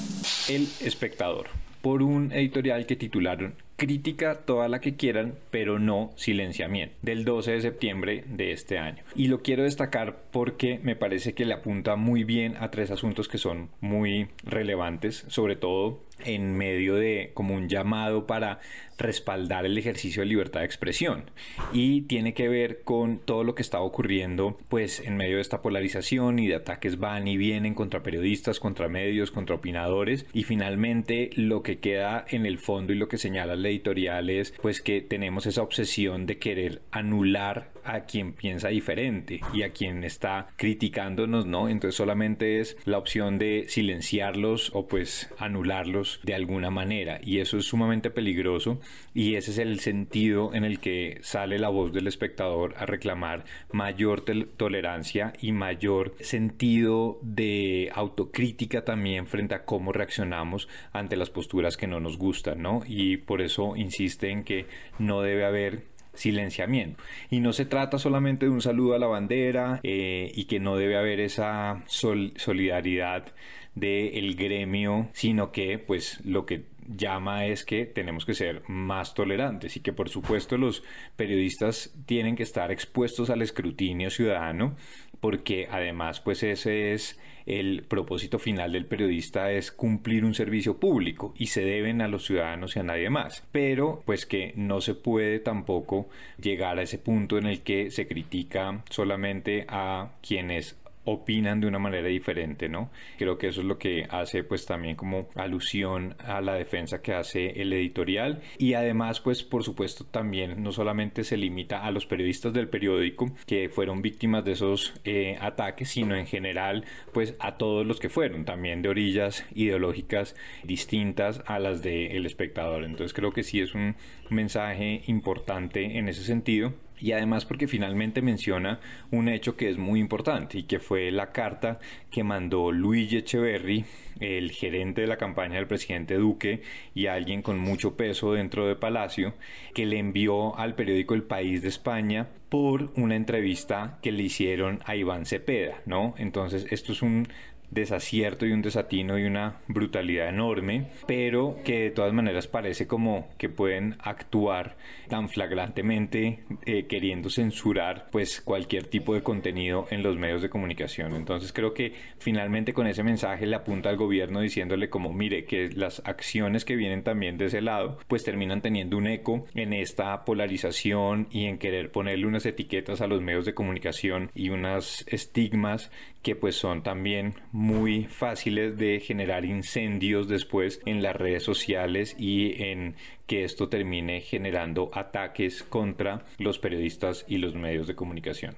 [0.48, 1.46] El Espectador,
[1.80, 7.52] por un editorial que titularon crítica toda la que quieran, pero no silenciamiento, del 12
[7.52, 9.02] de septiembre de este año.
[9.16, 13.26] Y lo quiero destacar porque me parece que le apunta muy bien a tres asuntos
[13.26, 18.60] que son muy relevantes, sobre todo en medio de como un llamado para
[19.00, 21.24] respaldar el ejercicio de libertad de expresión.
[21.72, 25.62] Y tiene que ver con todo lo que está ocurriendo pues en medio de esta
[25.62, 30.26] polarización y de ataques van y vienen contra periodistas, contra medios, contra opinadores.
[30.32, 34.52] Y finalmente lo que queda en el fondo y lo que señala la editorial es
[34.62, 40.04] pues que tenemos esa obsesión de querer anular a quien piensa diferente y a quien
[40.04, 41.68] está criticándonos, ¿no?
[41.68, 47.20] Entonces solamente es la opción de silenciarlos o pues anularlos de alguna manera.
[47.22, 48.80] Y eso es sumamente peligroso
[49.14, 53.44] y ese es el sentido en el que sale la voz del espectador a reclamar
[53.72, 54.24] mayor
[54.56, 61.86] tolerancia y mayor sentido de autocrítica también frente a cómo reaccionamos ante las posturas que
[61.86, 62.82] no nos gustan, ¿no?
[62.86, 64.66] Y por eso insiste en que
[64.98, 67.02] no debe haber silenciamiento.
[67.30, 70.76] Y no se trata solamente de un saludo a la bandera eh, y que no
[70.76, 73.32] debe haber esa solidaridad
[73.74, 76.64] del gremio, sino que pues lo que
[76.96, 80.82] llama es que tenemos que ser más tolerantes y que por supuesto los
[81.16, 84.76] periodistas tienen que estar expuestos al escrutinio ciudadano
[85.20, 91.34] porque además pues ese es el propósito final del periodista es cumplir un servicio público
[91.36, 93.44] y se deben a los ciudadanos y a nadie más.
[93.50, 96.08] Pero pues que no se puede tampoco
[96.40, 100.76] llegar a ese punto en el que se critica solamente a quienes
[101.10, 102.90] opinan de una manera diferente, ¿no?
[103.18, 107.14] Creo que eso es lo que hace pues también como alusión a la defensa que
[107.14, 112.06] hace el editorial y además pues por supuesto también no solamente se limita a los
[112.06, 117.56] periodistas del periódico que fueron víctimas de esos eh, ataques, sino en general pues a
[117.56, 122.84] todos los que fueron, también de orillas ideológicas distintas a las del espectador.
[122.84, 123.96] Entonces creo que sí es un
[124.28, 130.00] mensaje importante en ese sentido y además porque finalmente menciona un hecho que es muy
[130.00, 131.78] importante y que fue la carta
[132.10, 133.84] que mandó Luigi Echeverry,
[134.20, 136.62] el gerente de la campaña del presidente Duque
[136.94, 139.34] y alguien con mucho peso dentro de Palacio,
[139.74, 144.80] que le envió al periódico El País de España por una entrevista que le hicieron
[144.84, 146.14] a Iván Cepeda, ¿no?
[146.18, 147.28] Entonces, esto es un
[147.70, 153.28] desacierto y un desatino y una brutalidad enorme, pero que de todas maneras parece como
[153.38, 154.76] que pueden actuar
[155.08, 161.14] tan flagrantemente eh, queriendo censurar pues cualquier tipo de contenido en los medios de comunicación.
[161.14, 165.70] Entonces creo que finalmente con ese mensaje le apunta al gobierno diciéndole como mire que
[165.70, 170.24] las acciones que vienen también de ese lado pues terminan teniendo un eco en esta
[170.24, 175.90] polarización y en querer ponerle unas etiquetas a los medios de comunicación y unas estigmas
[176.22, 182.62] que pues son también muy fáciles de generar incendios después en las redes sociales y
[182.62, 188.56] en que esto termine generando ataques contra los periodistas y los medios de comunicación.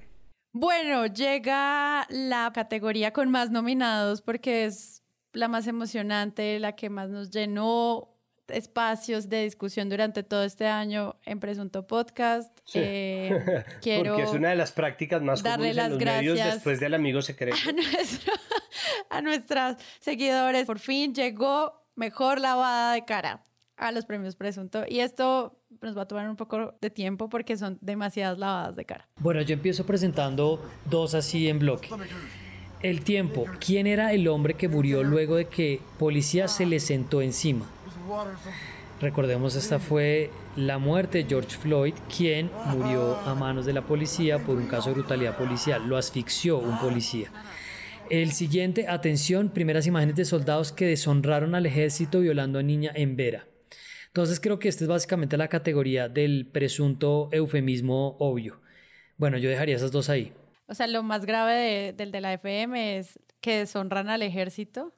[0.54, 7.08] Bueno, llega la categoría con más nominados porque es la más emocionante, la que más
[7.08, 8.11] nos llenó
[8.52, 12.56] espacios de discusión durante todo este año en Presunto Podcast.
[12.74, 16.94] Eh, quiero Porque es una de las prácticas más comunes en los medios después del
[16.94, 17.56] amigo secreto.
[19.10, 23.44] A, a nuestros seguidores, por fin llegó mejor lavada de cara
[23.76, 24.84] a los premios Presunto.
[24.88, 28.84] Y esto nos va a tomar un poco de tiempo porque son demasiadas lavadas de
[28.84, 29.08] cara.
[29.18, 31.88] Bueno, yo empiezo presentando dos así en bloque.
[32.80, 33.46] El tiempo.
[33.64, 37.66] ¿Quién era el hombre que murió luego de que policía se le sentó encima?
[39.00, 44.38] Recordemos, esta fue la muerte de George Floyd, quien murió a manos de la policía
[44.38, 45.88] por un caso de brutalidad policial.
[45.88, 47.30] Lo asfixió un policía.
[48.10, 53.16] El siguiente, atención, primeras imágenes de soldados que deshonraron al ejército violando a niña en
[53.16, 53.46] Vera.
[54.08, 58.60] Entonces creo que esta es básicamente la categoría del presunto eufemismo obvio.
[59.16, 60.32] Bueno, yo dejaría esas dos ahí.
[60.66, 64.94] O sea, lo más grave del de la FM es que deshonran al ejército,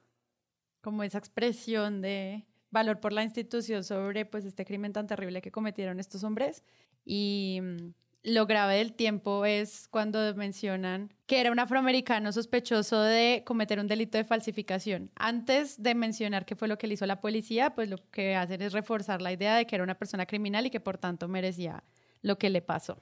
[0.81, 5.49] como esa expresión de valor por la institución sobre pues este crimen tan terrible que
[5.49, 6.61] cometieron estos hombres
[7.05, 13.43] y mm, lo grave del tiempo es cuando mencionan que era un afroamericano sospechoso de
[13.45, 15.09] cometer un delito de falsificación.
[15.15, 18.61] Antes de mencionar qué fue lo que le hizo la policía, pues lo que hacen
[18.61, 21.83] es reforzar la idea de que era una persona criminal y que por tanto merecía
[22.23, 23.01] lo que le pasó.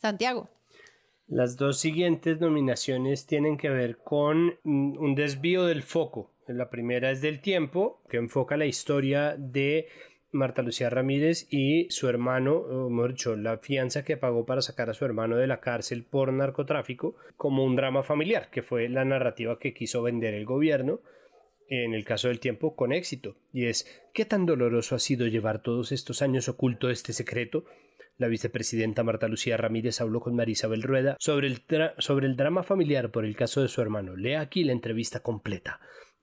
[0.00, 0.48] Santiago.
[1.26, 7.10] Las dos siguientes nominaciones tienen que ver con mm, un desvío del foco la primera
[7.10, 9.88] es del tiempo, que enfoca la historia de
[10.32, 14.90] Marta Lucía Ramírez y su hermano, o mejor dicho, la fianza que pagó para sacar
[14.90, 19.04] a su hermano de la cárcel por narcotráfico, como un drama familiar, que fue la
[19.04, 21.00] narrativa que quiso vender el gobierno,
[21.68, 23.36] en el caso del tiempo, con éxito.
[23.52, 27.64] Y es, ¿qué tan doloroso ha sido llevar todos estos años oculto este secreto?
[28.18, 31.62] La vicepresidenta Marta Lucía Ramírez habló con Marisabel Rueda sobre el,
[31.98, 34.16] sobre el drama familiar por el caso de su hermano.
[34.16, 35.80] Lea aquí la entrevista completa.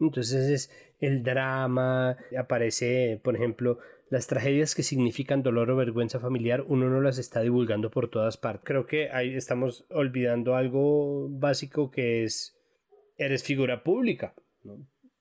[0.07, 6.63] Entonces es el drama, aparece, por ejemplo, las tragedias que significan dolor o vergüenza familiar,
[6.67, 8.65] uno no las está divulgando por todas partes.
[8.65, 12.55] Creo que ahí estamos olvidando algo básico que es,
[13.17, 14.35] eres figura pública.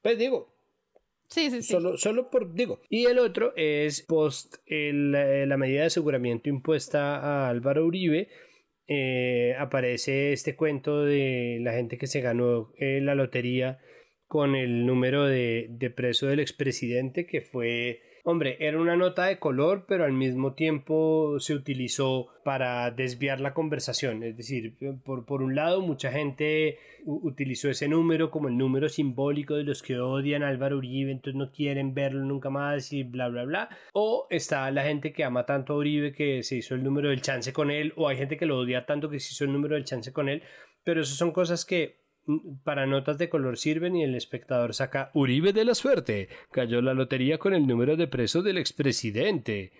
[0.02, 0.52] Pues digo,
[1.32, 1.72] Sí, sí, sí.
[1.72, 2.82] Solo, solo por, digo.
[2.90, 8.28] Y el otro es post la medida de aseguramiento impuesta a Álvaro Uribe.
[8.86, 13.78] Eh, aparece este cuento de la gente que se ganó eh, la lotería
[14.32, 19.40] con el número de, de preso del expresidente que fue Hombre, era una nota de
[19.40, 24.22] color, pero al mismo tiempo se utilizó para desviar la conversación.
[24.22, 29.56] Es decir, por, por un lado, mucha gente utilizó ese número como el número simbólico
[29.56, 33.28] de los que odian a Álvaro Uribe, entonces no quieren verlo nunca más y bla,
[33.28, 33.68] bla, bla.
[33.92, 37.22] O está la gente que ama tanto a Uribe que se hizo el número del
[37.22, 39.74] chance con él, o hay gente que lo odia tanto que se hizo el número
[39.74, 40.44] del chance con él.
[40.84, 42.01] Pero esas son cosas que
[42.64, 46.94] para notas de color sirven y el espectador saca Uribe de la suerte, cayó la
[46.94, 49.72] lotería con el número de preso del expresidente.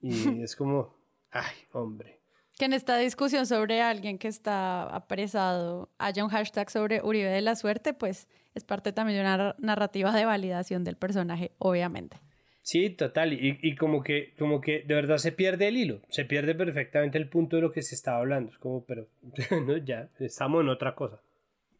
[0.00, 0.10] Y
[0.42, 0.96] es como,
[1.30, 2.20] ay, hombre.
[2.58, 7.40] Que en esta discusión sobre alguien que está apresado haya un hashtag sobre Uribe de
[7.40, 12.18] la suerte, pues es parte también de una narrativa de validación del personaje, obviamente.
[12.62, 16.24] Sí, total, y, y, como que, como que de verdad se pierde el hilo, se
[16.24, 18.52] pierde perfectamente el punto de lo que se estaba hablando.
[18.52, 19.08] Es como, pero
[19.66, 21.20] no, ya, estamos en otra cosa.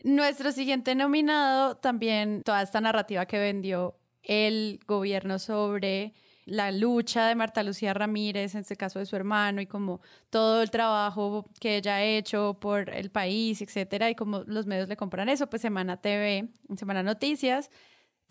[0.04, 6.12] Nuestro siguiente nominado también, toda esta narrativa que vendió el gobierno sobre
[6.44, 10.60] la lucha de Marta Lucía Ramírez, en este caso de su hermano, y como todo
[10.62, 14.96] el trabajo que ella ha hecho por el país, etcétera, y como los medios le
[14.96, 17.70] compran eso, pues Semana TV, Semana Noticias,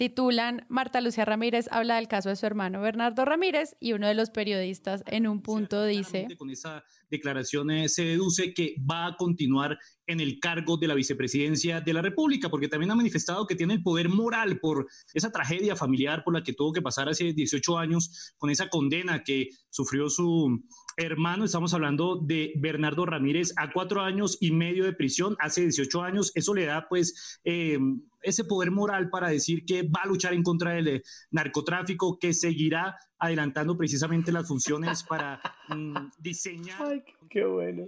[0.01, 4.15] titulan Marta Lucía Ramírez habla del caso de su hermano Bernardo Ramírez y uno de
[4.15, 6.27] los periodistas en un punto dice...
[6.39, 9.77] Con esa declaración eh, se deduce que va a continuar
[10.07, 13.75] en el cargo de la vicepresidencia de la República, porque también ha manifestado que tiene
[13.75, 17.77] el poder moral por esa tragedia familiar por la que tuvo que pasar hace 18
[17.77, 20.63] años con esa condena que sufrió su
[20.97, 21.45] hermano.
[21.45, 26.31] Estamos hablando de Bernardo Ramírez a cuatro años y medio de prisión hace 18 años.
[26.33, 27.39] Eso le da pues...
[27.43, 27.77] Eh,
[28.21, 32.97] ese poder moral para decir que va a luchar en contra del narcotráfico, que seguirá
[33.19, 36.81] adelantando precisamente las funciones para mm, diseñar.
[36.81, 37.87] Ay, qué bueno.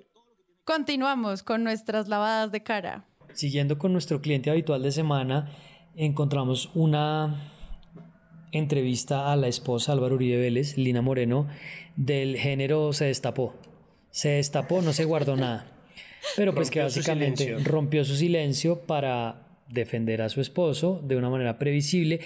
[0.66, 3.06] Continuamos con nuestras lavadas de cara.
[3.34, 5.52] Siguiendo con nuestro cliente habitual de semana,
[5.96, 7.52] encontramos una
[8.52, 11.48] entrevista a la esposa Álvaro Uribe Vélez, Lina Moreno,
[11.96, 13.56] del género Se destapó.
[14.12, 15.68] Se destapó, no se guardó nada.
[16.38, 19.43] Pero pues que básicamente rompió su silencio para
[19.74, 22.20] defender a su esposo de una manera previsible,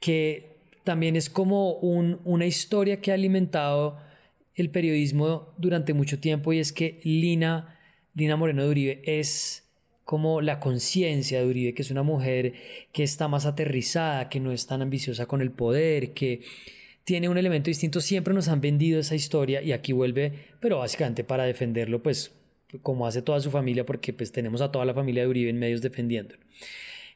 [0.00, 3.98] que también es como una historia que ha alimentado
[4.54, 7.78] el periodismo durante mucho tiempo y es que Lina,
[8.14, 9.64] Lina Moreno de Uribe es
[10.04, 12.54] como la conciencia de Uribe, que es una mujer
[12.92, 16.42] que está más aterrizada, que no es tan ambiciosa con el poder, que
[17.02, 18.00] tiene un elemento distinto.
[18.00, 22.32] Siempre nos han vendido esa historia y aquí vuelve, pero básicamente para defenderlo, pues
[22.82, 25.58] como hace toda su familia, porque pues tenemos a toda la familia de Uribe en
[25.58, 26.40] medios defendiéndolo.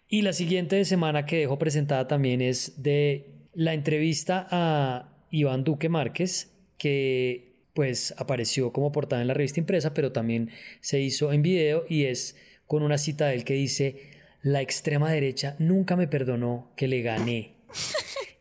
[0.08, 5.88] Y la siguiente semana que dejo presentada también es de la entrevista a Iván Duque
[5.88, 10.50] Márquez, que pues apareció como portada en la revista impresa, pero también
[10.80, 12.36] se hizo en video y es
[12.66, 14.10] con una cita de él que dice,
[14.42, 17.54] la extrema derecha nunca me perdonó que le gané.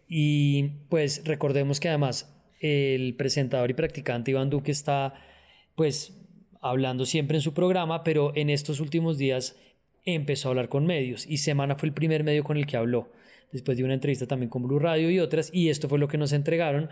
[0.07, 5.13] Y pues recordemos que además el presentador y practicante Iván Duque está
[5.76, 6.18] pues
[6.62, 9.55] hablando siempre en su programa, pero en estos últimos días
[10.05, 13.10] empezó a hablar con medios y Semana fue el primer medio con el que habló.
[13.51, 16.20] Después de una entrevista también con Blue Radio y otras, y esto fue lo que
[16.20, 16.89] nos entregaron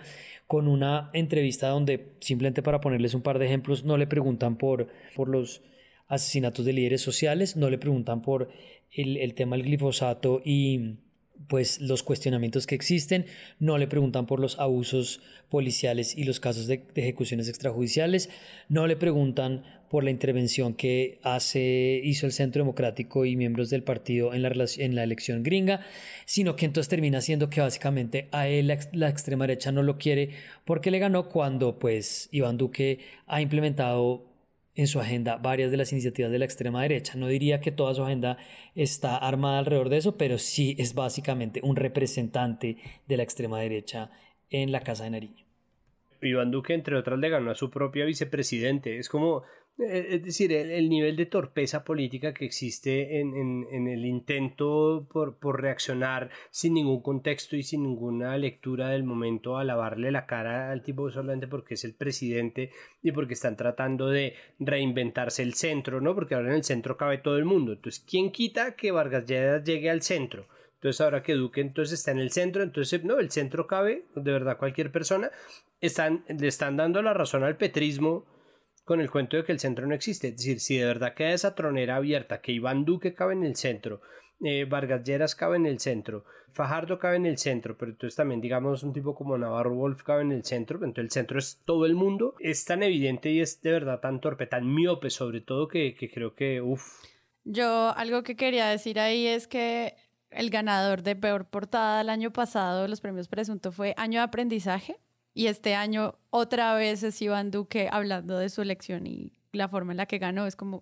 [0.47, 4.87] con una entrevista donde, simplemente para ponerles un par de ejemplos, no le preguntan por,
[5.15, 5.61] por los
[6.07, 8.49] asesinatos de líderes sociales, no le preguntan por
[8.91, 10.95] el, el tema del glifosato y
[11.47, 13.25] pues los cuestionamientos que existen,
[13.59, 18.29] no le preguntan por los abusos policiales y los casos de, ejecuciones extrajudiciales,
[18.69, 23.83] no le preguntan por la intervención que hace, hizo el Centro Democrático y miembros del
[23.83, 25.79] partido en la, en la elección gringa,
[26.25, 29.97] sino que entonces termina siendo que básicamente a él la, la extrema derecha no lo
[29.97, 30.31] quiere
[30.65, 34.25] porque le ganó cuando pues Iván Duque ha implementado
[34.77, 37.15] en su agenda varias de las iniciativas de la extrema derecha.
[37.15, 38.37] No diría que toda su agenda
[38.75, 44.11] está armada alrededor de eso, pero sí es básicamente un representante de la extrema derecha
[44.49, 45.45] en la Casa de Nariño.
[46.21, 48.97] Iván Duque, entre otras, le ganó a su propia vicepresidente.
[48.99, 49.43] Es como
[49.77, 56.73] es decir, el, nivel de torpeza política que existe en, el intento por, reaccionar sin
[56.73, 61.47] ningún contexto y sin ninguna lectura del momento a lavarle la cara al tipo solamente
[61.47, 62.71] porque es el presidente
[63.03, 66.15] y porque están tratando de reinventarse el centro, ¿no?
[66.15, 67.73] Porque ahora en el centro cabe todo el mundo.
[67.73, 70.47] Entonces, ¿quién quita que Vargas Lleras llegue al centro?
[70.75, 74.31] Entonces ahora que Duque entonces está en el centro, entonces no, el centro cabe, de
[74.31, 75.31] verdad cualquier persona,
[75.81, 78.25] están, le están dando la razón al petrismo
[78.87, 80.29] con el cuento de que el centro no existe.
[80.29, 83.57] Es decir, si de verdad queda esa tronera abierta, que Iván Duque cabe en el
[83.57, 83.99] centro,
[84.39, 86.23] eh, Vargas Lleras cabe en el centro,
[86.53, 90.21] Fajardo cabe en el centro, pero entonces también digamos un tipo como Navarro Wolf cabe
[90.21, 93.61] en el centro, entonces el centro es todo el mundo, es tan evidente y es
[93.61, 97.03] de verdad tan torpe, tan miope sobre todo que, que creo que, uff.
[97.43, 99.95] Yo algo que quería decir ahí es que
[100.29, 104.97] el ganador de peor portada el año pasado, los premios presunto, fue año de aprendizaje
[105.37, 109.93] y este año otra vez es Iván Duque hablando de su elección y la forma
[109.93, 110.47] en la que ganó.
[110.47, 110.81] Es como,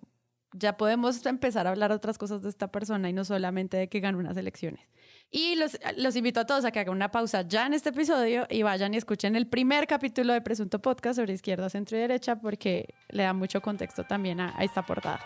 [0.54, 4.00] ya podemos empezar a hablar otras cosas de esta persona y no solamente de que
[4.00, 4.80] ganó unas elecciones.
[5.30, 8.46] Y los, los invito a todos a que hagan una pausa ya en este episodio
[8.48, 12.36] y vayan y escuchen el primer capítulo de Presunto Podcast sobre izquierda, centro y derecha
[12.36, 15.20] porque le da mucho contexto también a, a esta portada.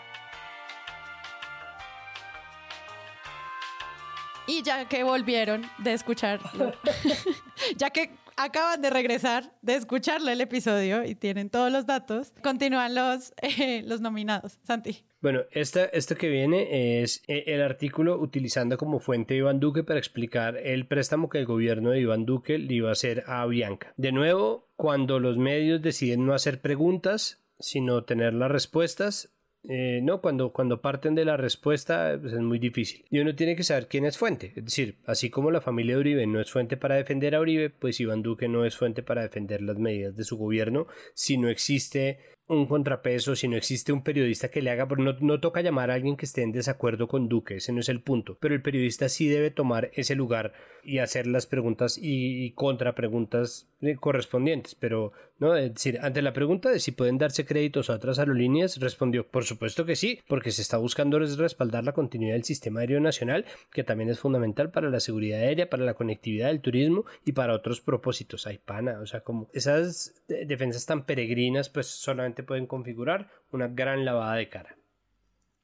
[4.45, 6.41] Y ya que volvieron de escuchar,
[7.77, 12.95] ya que acaban de regresar de escucharle el episodio y tienen todos los datos, continúan
[12.95, 14.59] los, eh, los nominados.
[14.63, 15.03] Santi.
[15.21, 19.99] Bueno, esta, esto que viene es eh, el artículo utilizando como fuente Iván Duque para
[19.99, 23.93] explicar el préstamo que el gobierno de Iván Duque le iba a hacer a Bianca.
[23.97, 29.29] De nuevo, cuando los medios deciden no hacer preguntas, sino tener las respuestas,
[29.63, 33.05] Eh, no, cuando, cuando parten de la respuesta pues, es muy difícil.
[33.09, 34.53] Y uno tiene que saber quién es fuente.
[34.55, 37.69] Es decir, así como la familia de Uribe no es fuente para defender a Uribe,
[37.69, 41.49] pues Iván Duque no es fuente para defender las medidas de su gobierno si no
[41.49, 42.19] existe
[42.51, 45.89] un contrapeso, si no existe un periodista que le haga, pero no, no, toca llamar
[45.89, 48.61] a alguien que esté en desacuerdo con Duque, ese no es el punto, pero el
[48.61, 54.75] periodista sí debe tomar ese lugar y hacer las preguntas y, y contrapreguntas eh, correspondientes,
[54.75, 58.79] pero no, es decir, ante la pregunta de si pueden darse créditos a otras aerolíneas,
[58.79, 62.99] respondió, por supuesto que sí, porque se está buscando respaldar la continuidad del sistema aéreo
[62.99, 67.31] nacional, que también es fundamental para la seguridad aérea, para la conectividad del turismo y
[67.31, 68.45] para otros propósitos.
[68.45, 74.05] Hay pana, o sea, como esas defensas tan peregrinas, pues solamente pueden configurar una gran
[74.05, 74.75] lavada de cara.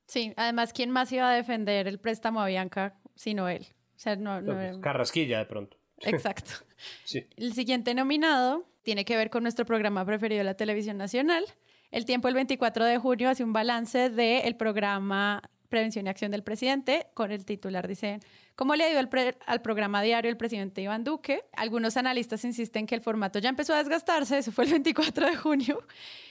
[0.08, 3.68] Sí, además, ¿quién más iba a defender el préstamo a Bianca sino él?
[3.96, 4.54] O sea, no, no...
[4.54, 5.78] Pues, Carrasquilla de pronto.
[6.02, 6.52] Exacto.
[7.04, 7.28] Sí.
[7.36, 11.44] El siguiente nominado tiene que ver con nuestro programa preferido de la televisión nacional.
[11.92, 16.44] El tiempo el 24 de junio hace un balance del programa Prevención y Acción del
[16.44, 18.20] Presidente, con el titular dice,
[18.58, 19.10] ¿cómo le ha ido al,
[19.46, 21.46] al, programa diario el presidente Iván Duque?
[21.54, 25.36] Algunos analistas insisten que el formato ya empezó a desgastarse, eso fue el 24 de
[25.38, 25.82] junio,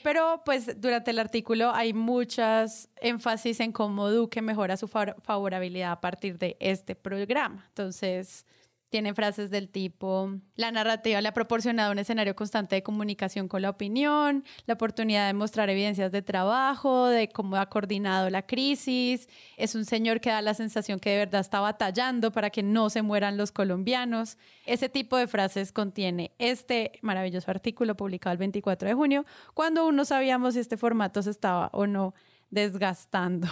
[0.03, 6.01] pero pues durante el artículo hay muchas énfasis en cómo Duque mejora su favorabilidad a
[6.01, 7.65] partir de este programa.
[7.69, 8.45] Entonces,
[8.89, 13.61] tienen frases del tipo, la narrativa le ha proporcionado un escenario constante de comunicación con
[13.61, 19.27] la opinión, la oportunidad de mostrar evidencias de trabajo, de cómo ha coordinado la crisis,
[19.57, 22.89] es un señor que da la sensación que de verdad está batallando para que no
[22.89, 24.37] se mueran los colombianos.
[24.65, 30.05] Ese tipo de frases contiene este maravilloso artículo publicado el 24 de junio, cuando uno
[30.05, 32.13] sabíamos si este formato se estaba o no
[32.49, 33.47] desgastando.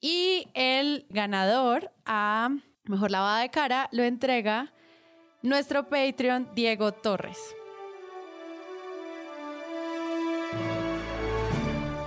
[0.00, 2.50] Y el ganador a
[2.84, 4.72] Mejor Lavada de Cara lo entrega
[5.46, 7.38] nuestro Patreon Diego Torres.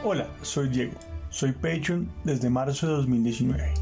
[0.03, 0.93] Hola, soy Diego.
[1.29, 3.73] Soy Patreon desde marzo de 2019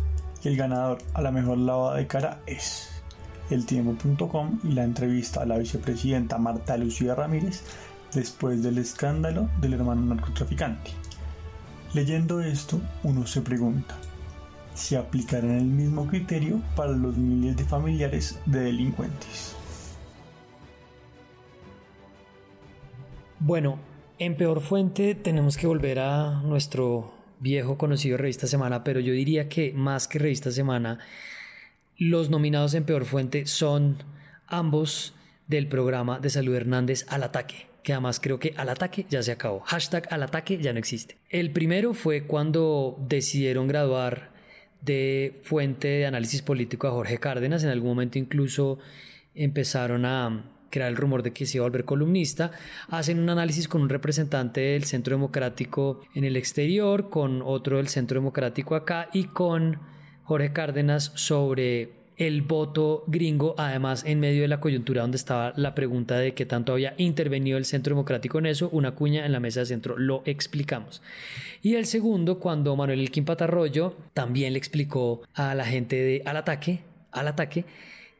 [0.43, 3.01] y el ganador a la mejor lavada de cara es
[3.49, 7.63] eltiempo.com y la entrevista a la vicepresidenta Marta Lucía Ramírez
[8.13, 10.91] después del escándalo del hermano narcotraficante.
[11.95, 13.97] Leyendo esto, uno se pregunta,
[14.78, 19.55] se aplicarán el mismo criterio para los miles de familiares de delincuentes.
[23.39, 23.80] Bueno,
[24.19, 29.49] en peor fuente tenemos que volver a nuestro viejo conocido Revista Semana, pero yo diría
[29.49, 30.99] que más que Revista Semana,
[31.97, 33.97] los nominados en peor fuente son
[34.45, 35.15] ambos
[35.47, 39.32] del programa de Salud Hernández al ataque que además creo que al ataque ya se
[39.32, 39.61] acabó.
[39.61, 41.15] Hashtag al ataque ya no existe.
[41.30, 44.36] El primero fue cuando decidieron graduar
[44.82, 47.63] de fuente de análisis político a Jorge Cárdenas.
[47.63, 48.80] En algún momento incluso
[49.36, 52.51] empezaron a crear el rumor de que se iba a volver columnista.
[52.89, 57.88] Hacen un análisis con un representante del Centro Democrático en el exterior, con otro del
[57.88, 59.80] Centro Democrático acá y con
[60.23, 65.76] Jorge Cárdenas sobre el voto gringo, además en medio de la coyuntura donde estaba la
[65.76, 69.39] pregunta de qué tanto había intervenido el Centro Democrático en eso, una cuña en la
[69.39, 71.03] mesa de centro, lo explicamos.
[71.61, 76.80] Y el segundo, cuando Manuel Elquín Patarroyo también le explicó a la gente al ataque,
[77.11, 77.65] al ataque,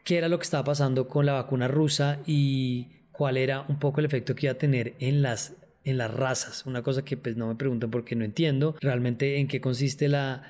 [0.04, 4.00] qué era lo que estaba pasando con la vacuna rusa y cuál era un poco
[4.00, 7.38] el efecto que iba a tener en las en las razas, una cosa que pues
[7.38, 10.44] no me preguntan porque no entiendo realmente en qué consiste la,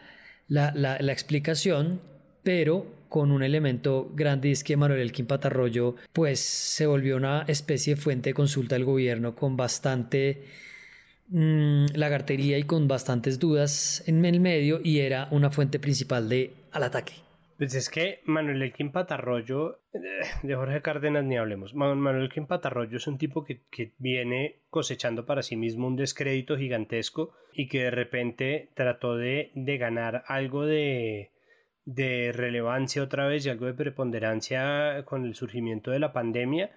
[0.48, 2.02] la, la, la explicación,
[2.42, 7.96] pero con un elemento grande es que Manuel Elkin Patarroyo pues se volvió una especie
[7.96, 10.44] de fuente de consulta del gobierno con bastante
[11.30, 16.54] mmm, lagartería y con bastantes dudas en el medio y era una fuente principal de
[16.72, 17.14] al ataque.
[17.58, 20.00] Pues es que Manuel Elkin Patarroyo, eh,
[20.44, 25.26] de Jorge Cárdenas ni hablemos, Manuel Elkin Patarroyo es un tipo que, que viene cosechando
[25.26, 30.68] para sí mismo un descrédito gigantesco y que de repente trató de, de ganar algo
[30.68, 31.32] de,
[31.88, 36.70] de relevancia otra vez y algo de preponderancia con el surgimiento de la pandemia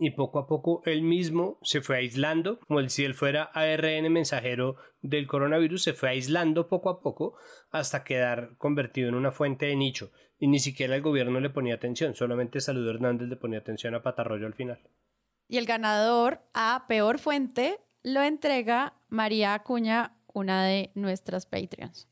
[0.00, 4.74] y poco a poco él mismo se fue aislando, como si él fuera ARN mensajero
[5.00, 7.36] del coronavirus, se fue aislando poco a poco
[7.70, 11.76] hasta quedar convertido en una fuente de nicho y ni siquiera el gobierno le ponía
[11.76, 14.80] atención, solamente Salud Hernández le ponía atención a Patarroyo al final.
[15.46, 22.08] Y el ganador a peor fuente lo entrega María Acuña, una de nuestras Patreons.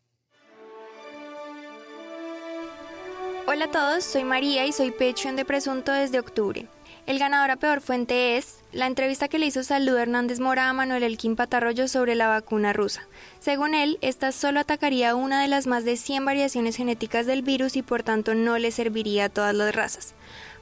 [3.57, 6.67] Hola a todos, soy María y soy Patreon de Presunto desde octubre.
[7.07, 10.75] El ganador a peor fuente es la entrevista que le hizo Salud Hernández Mora a
[10.75, 13.09] Manuel Elquín Patarroyo sobre la vacuna rusa.
[13.41, 17.77] Según él, esta solo atacaría una de las más de 100 variaciones genéticas del virus
[17.77, 20.15] y por tanto no le serviría a todas las razas.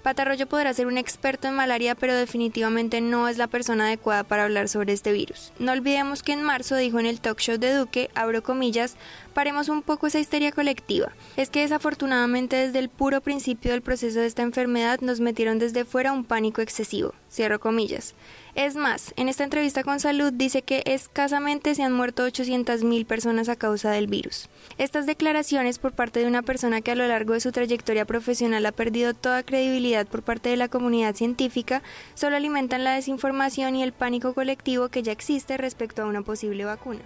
[0.05, 4.45] Patarroyo podrá ser un experto en malaria, pero definitivamente no es la persona adecuada para
[4.45, 5.51] hablar sobre este virus.
[5.59, 8.97] No olvidemos que en marzo dijo en el talk show de Duque, abro comillas,
[9.33, 11.13] paremos un poco esa histeria colectiva.
[11.39, 15.87] Es que desafortunadamente desde el puro principio del proceso de esta enfermedad nos metieron desde
[15.87, 17.15] fuera un pánico excesivo.
[17.33, 18.15] Cierro comillas.
[18.55, 23.49] Es más, en esta entrevista con Salud dice que escasamente se han muerto 800.000 personas
[23.49, 24.49] a causa del virus.
[24.79, 28.65] Estas declaraciones por parte de una persona que a lo largo de su trayectoria profesional
[28.65, 31.83] ha perdido toda credibilidad por parte de la comunidad científica
[32.15, 36.65] solo alimentan la desinformación y el pánico colectivo que ya existe respecto a una posible
[36.65, 37.03] vacuna.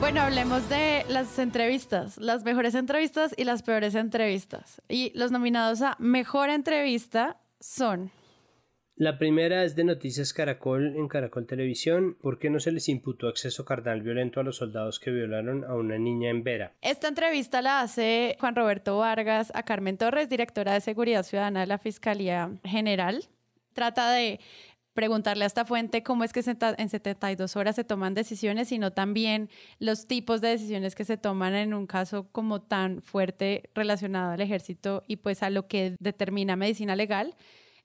[0.00, 4.80] Bueno, hablemos de las entrevistas, las mejores entrevistas y las peores entrevistas.
[4.88, 8.10] Y los nominados a Mejor Entrevista son...
[8.96, 12.16] La primera es de Noticias Caracol en Caracol Televisión.
[12.20, 15.74] ¿Por qué no se les imputó acceso carnal violento a los soldados que violaron a
[15.74, 16.72] una niña en Vera?
[16.80, 21.66] Esta entrevista la hace Juan Roberto Vargas a Carmen Torres, directora de Seguridad Ciudadana de
[21.66, 23.24] la Fiscalía General.
[23.72, 24.40] Trata de
[24.94, 29.48] preguntarle a esta fuente cómo es que en 72 horas se toman decisiones, sino también
[29.78, 34.40] los tipos de decisiones que se toman en un caso como tan fuerte relacionado al
[34.40, 37.36] ejército y pues a lo que determina medicina legal.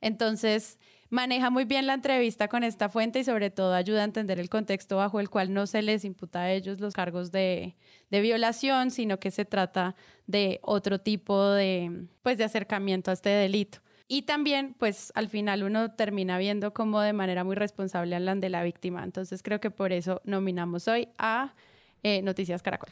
[0.02, 0.78] Entonces,
[1.10, 4.50] maneja muy bien la entrevista con esta fuente y sobre todo ayuda a entender el
[4.50, 7.76] contexto bajo el cual no se les imputa a ellos los cargos de,
[8.10, 9.96] violación, sino que se trata
[10.26, 13.80] de otro tipo de, pues, de acercamiento a este delito.
[14.08, 18.50] Y también, pues al final uno termina viendo como de manera muy responsable hablan de
[18.50, 19.04] la víctima.
[19.04, 21.56] Entonces creo que por eso nominamos hoy a
[22.04, 22.90] eh, Noticias Caracol.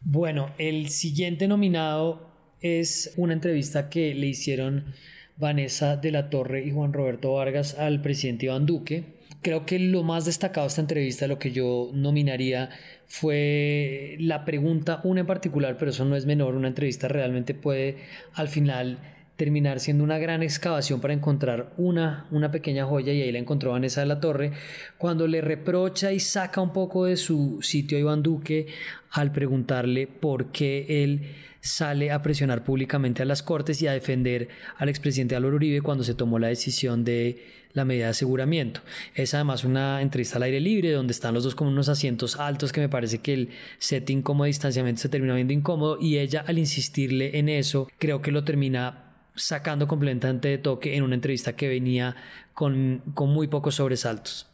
[0.00, 2.30] Bueno, el siguiente nominado
[2.60, 4.92] es una entrevista que le hicieron
[5.36, 9.20] Vanessa de la Torre y Juan Roberto Vargas al presidente Iván Duque.
[9.42, 12.70] Creo que lo más destacado de esta entrevista, lo que yo nominaría,
[13.06, 17.98] fue la pregunta, una en particular, pero eso no es menor, una entrevista realmente puede
[18.34, 18.98] al final
[19.40, 23.70] terminar siendo una gran excavación para encontrar una, una pequeña joya y ahí la encontró
[23.70, 24.52] Vanessa de la Torre
[24.98, 28.66] cuando le reprocha y saca un poco de su sitio a Iván Duque
[29.12, 31.22] al preguntarle por qué él
[31.62, 36.04] sale a presionar públicamente a las Cortes y a defender al expresidente Álvaro Uribe cuando
[36.04, 38.82] se tomó la decisión de la medida de aseguramiento.
[39.14, 42.72] Es además una entrevista al aire libre donde están los dos con unos asientos altos
[42.72, 46.58] que me parece que el setting como distanciamiento se termina viendo incómodo y ella al
[46.58, 51.68] insistirle en eso creo que lo termina sacando completamente de toque en una entrevista que
[51.68, 52.16] venía
[52.54, 54.46] con, con muy pocos sobresaltos.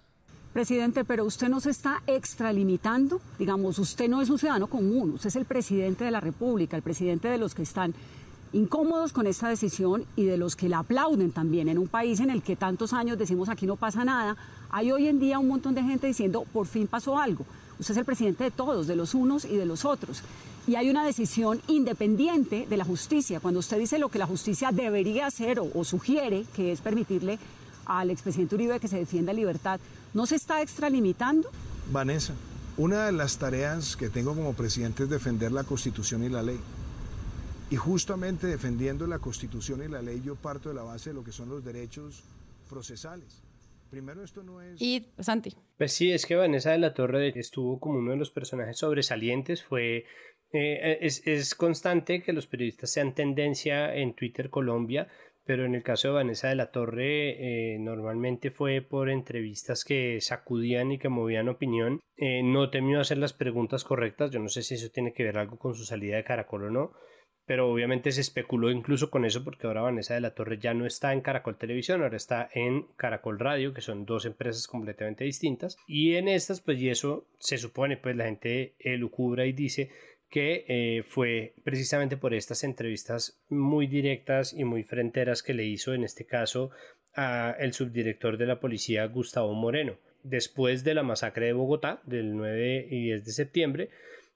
[0.53, 5.29] Presidente, pero usted no se está extralimitando, digamos, usted no es un ciudadano común, usted
[5.29, 7.95] es el presidente de la República, el presidente de los que están
[8.55, 11.69] incómodos con esta decisión y de los que la aplauden también.
[11.69, 14.37] En un país en el que tantos años decimos aquí no pasa nada,
[14.71, 17.45] hay hoy en día un montón de gente diciendo por fin pasó algo.
[17.79, 20.23] Usted es el presidente de todos, de los unos y de los otros
[20.67, 23.41] y hay una decisión independiente de la justicia.
[23.41, 27.39] Cuando usted dice lo que la justicia debería hacer o, sugiere, que es permitirle
[27.85, 29.79] al expresidente Uribe que se defienda libertad,
[30.13, 31.51] ¿no se está extralimitando?
[31.93, 32.35] Vanessa,
[32.77, 36.59] una de las tareas que tengo como presidente es defender la Constitución y la ley.
[37.71, 41.23] Y justamente defendiendo la Constitución y la ley yo parto de la base de lo
[41.23, 42.25] que son los derechos
[42.69, 43.43] procesales.
[43.91, 44.83] Primero, esto no es...
[44.83, 45.55] Y Santi.
[45.79, 49.63] Pues sí, es que Vanessa de la Torre estuvo como uno de los personajes sobresalientes,
[49.63, 50.05] fue
[50.57, 55.09] eh, es, es, constante que los periodistas sean tendencia en Twitter Colombia,
[55.45, 60.19] pero en el caso de Vanessa de la Torre eh, normalmente fue por entrevistas que
[60.21, 62.01] sacudían y que movían opinión.
[62.17, 65.39] Eh, no temió hacer las preguntas correctas, yo no sé si eso tiene que ver
[65.39, 66.93] algo con su salida de Caracol o no,
[67.45, 70.87] pero obviamente se especuló incluso con eso porque ahora Vanessa de la Torre ya no
[70.87, 75.77] está en Caracol Televisión, ahora está en Caracol Radio, que son dos empresas completamente distintas,
[75.87, 79.91] y en estas pues y eso se supone pues la gente lucubra y dice
[80.29, 85.95] que eh, fue precisamente por estas entrevistas muy directas y muy fronteras que le hizo
[85.95, 86.71] en este caso
[87.15, 89.97] a el subdirector de la policía Gustavo Moreno.
[90.23, 93.91] Después de la masacre de Bogotá del 9 y 10 de septiembre,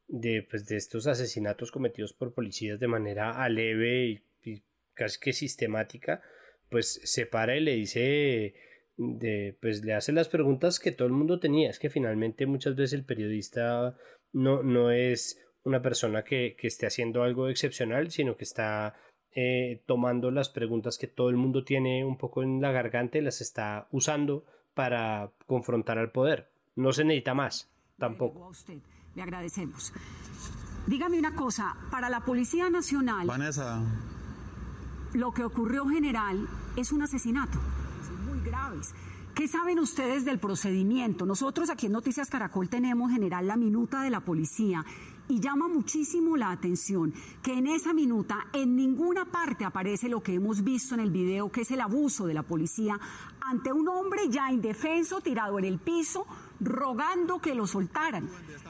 [0.07, 4.63] de, pues, de estos asesinatos cometidos por policías de manera aleve y, y
[4.95, 6.23] casi que sistemática,
[6.69, 8.55] pues se para y le dice
[8.97, 11.71] de, pues le hace las preguntas que todo el mundo tenía.
[11.71, 13.97] Es que finalmente muchas veces el periodista
[14.33, 18.95] no, no es una persona que, esté haciendo algo excepcional, sino que está
[19.33, 23.23] eh, tomando las preguntas que todo el mundo tiene un poco en la garganta y
[23.23, 24.45] las está usando
[24.75, 26.51] para confrontar al poder.
[26.77, 28.49] No se necesita más, tampoco.
[28.49, 28.79] usted.
[29.15, 29.93] Le agradecemos.
[30.87, 33.27] Dígame una cosa, para la Policía Nacional...
[33.27, 33.83] Vanessa.
[35.13, 37.59] Lo que ocurrió, general, es un asesinato.
[38.07, 38.95] Son muy graves.
[39.35, 41.27] ¿Qué saben ustedes del procedimiento?
[41.27, 44.85] Nosotros aquí en Noticias Caracol tenemos, general, la minuta de la policía
[45.31, 50.35] Y llama muchísimo la atención que en esa minuta en ninguna parte aparece lo que
[50.35, 52.99] hemos visto en el video, que es el abuso de la policía
[53.41, 56.27] ante un hombre ya indefenso, tirado en el piso,
[56.61, 58.29] rogando que lo soltaran.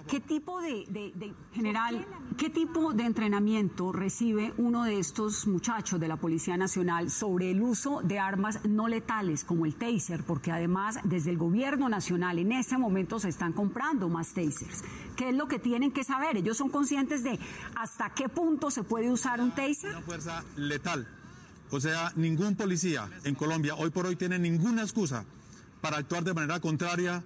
[0.09, 6.17] ¿Qué tipo de, general, qué tipo de entrenamiento recibe uno de estos muchachos de la
[6.17, 10.25] Policía Nacional sobre el uso de armas no letales como el taser?
[10.25, 14.83] Porque además desde el gobierno nacional en este momento se están comprando más tasers.
[15.17, 16.37] ¿Qué es lo que tienen que saber?
[16.37, 17.39] Ellos son conscientes de
[17.77, 19.91] hasta qué punto se puede usar un taser.
[19.91, 21.07] Una fuerza letal.
[21.71, 25.25] O sea, ningún policía en Colombia hoy por hoy tiene ninguna excusa
[25.81, 27.23] para actuar de manera contraria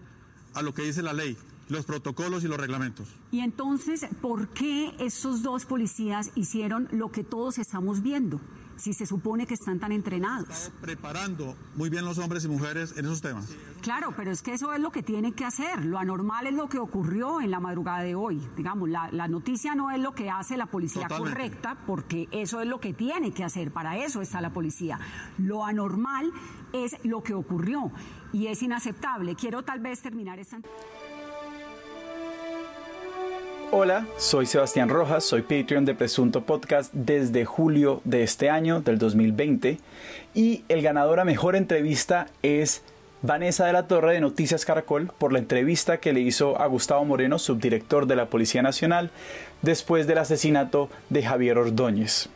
[0.55, 1.37] a lo que dice la ley
[1.69, 3.09] los protocolos y los reglamentos.
[3.31, 8.41] Y entonces, ¿por qué esos dos policías hicieron lo que todos estamos viendo?
[8.77, 10.73] Si se supone que están tan entrenados.
[10.81, 13.49] preparando muy bien los hombres y mujeres en esos temas.
[13.83, 15.85] Claro, pero es que eso es lo que tienen que hacer.
[15.85, 18.43] Lo anormal es lo que ocurrió en la madrugada de hoy.
[18.57, 22.81] Digamos, la, noticia no es lo que hace la policía correcta, porque eso es lo
[22.81, 23.71] que tiene que hacer.
[23.71, 24.99] Para eso está la policía.
[25.39, 26.33] Lo anormal
[26.73, 27.93] es lo que ocurrió
[28.35, 29.37] y es inaceptable.
[29.37, 30.59] Quiero tal vez terminar esta.
[33.70, 38.99] Hola, soy Sebastián Rojas, soy Patreon de Presunto Podcast desde julio de este año, del
[38.99, 39.78] 2020,
[40.35, 42.82] y el ganador a mejor entrevista es
[43.22, 47.05] Vanessa de la Torre de Noticias Caracol por la entrevista que le hizo a Gustavo
[47.05, 49.11] Moreno, subdirector de la Policía Nacional,
[49.62, 52.28] después del asesinato de Javier Ordóñez.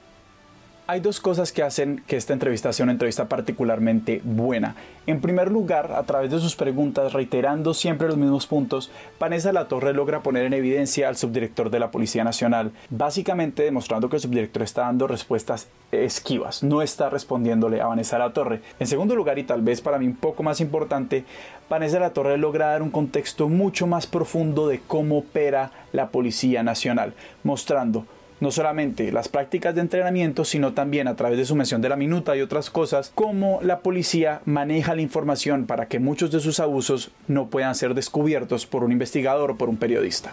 [0.91, 4.75] Hay dos cosas que hacen que esta entrevista sea una entrevista particularmente buena.
[5.07, 9.69] En primer lugar, a través de sus preguntas, reiterando siempre los mismos puntos, Vanessa La
[9.69, 14.23] Torre logra poner en evidencia al subdirector de la Policía Nacional, básicamente demostrando que el
[14.23, 18.63] subdirector está dando respuestas esquivas, no está respondiéndole a Vanessa La Torre.
[18.81, 21.27] En segundo lugar, y tal vez para mí un poco más importante,
[21.69, 26.63] Vanessa La Torre logra dar un contexto mucho más profundo de cómo opera la Policía
[26.63, 27.13] Nacional,
[27.45, 28.07] mostrando
[28.41, 31.97] no solamente las prácticas de entrenamiento, sino también a través de su mención de la
[31.97, 36.61] minuta y otras cosas, cómo la policía maneja la información para que muchos de sus
[36.61, 40.33] abusos no puedan ser descubiertos por un investigador o por un periodista.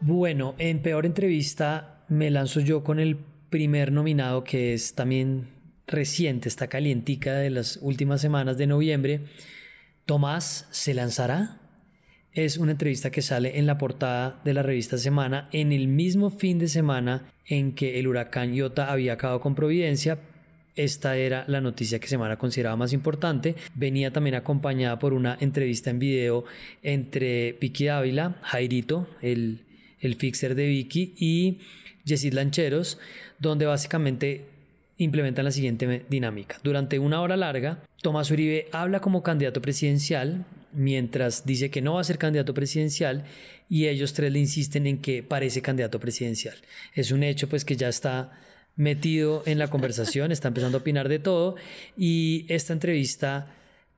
[0.00, 3.16] Bueno, en peor entrevista me lanzo yo con el
[3.48, 5.48] primer nominado que es también
[5.86, 9.20] reciente, está calientica de las últimas semanas de noviembre.
[10.04, 11.60] Tomás se lanzará
[12.34, 16.30] es una entrevista que sale en la portada de la revista Semana en el mismo
[16.30, 20.18] fin de semana en que el huracán Iota había acabado con Providencia.
[20.74, 23.54] Esta era la noticia que Semana consideraba más importante.
[23.76, 26.44] Venía también acompañada por una entrevista en video
[26.82, 29.60] entre Vicky Dávila, Jairito, el,
[30.00, 31.58] el fixer de Vicky, y
[32.04, 32.98] Jessit Lancheros,
[33.38, 34.46] donde básicamente
[34.98, 36.58] implementan la siguiente dinámica.
[36.64, 42.00] Durante una hora larga, Tomás Uribe habla como candidato presidencial, mientras dice que no va
[42.00, 43.24] a ser candidato presidencial
[43.68, 46.56] y ellos tres le insisten en que parece candidato presidencial.
[46.94, 48.32] Es un hecho pues que ya está
[48.76, 51.56] metido en la conversación, está empezando a opinar de todo
[51.96, 53.46] y esta entrevista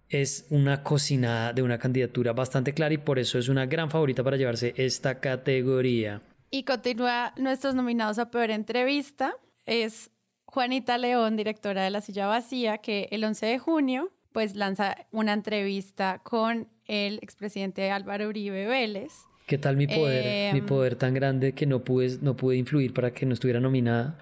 [0.08, 4.22] es una cocinada de una candidatura bastante clara y por eso es una gran favorita
[4.22, 6.22] para llevarse esta categoría.
[6.50, 9.34] Y continúa nuestros nominados a peor entrevista.
[9.64, 10.10] Es
[10.44, 15.32] Juanita León, directora de La Silla Vacía, que el 11 de junio pues lanza una
[15.32, 19.14] entrevista con el expresidente Álvaro Uribe Vélez.
[19.46, 20.52] ¿Qué tal mi poder?
[20.52, 23.60] mi em, poder tan grande que no pude, no pude influir para que no estuviera
[23.60, 24.18] nominada.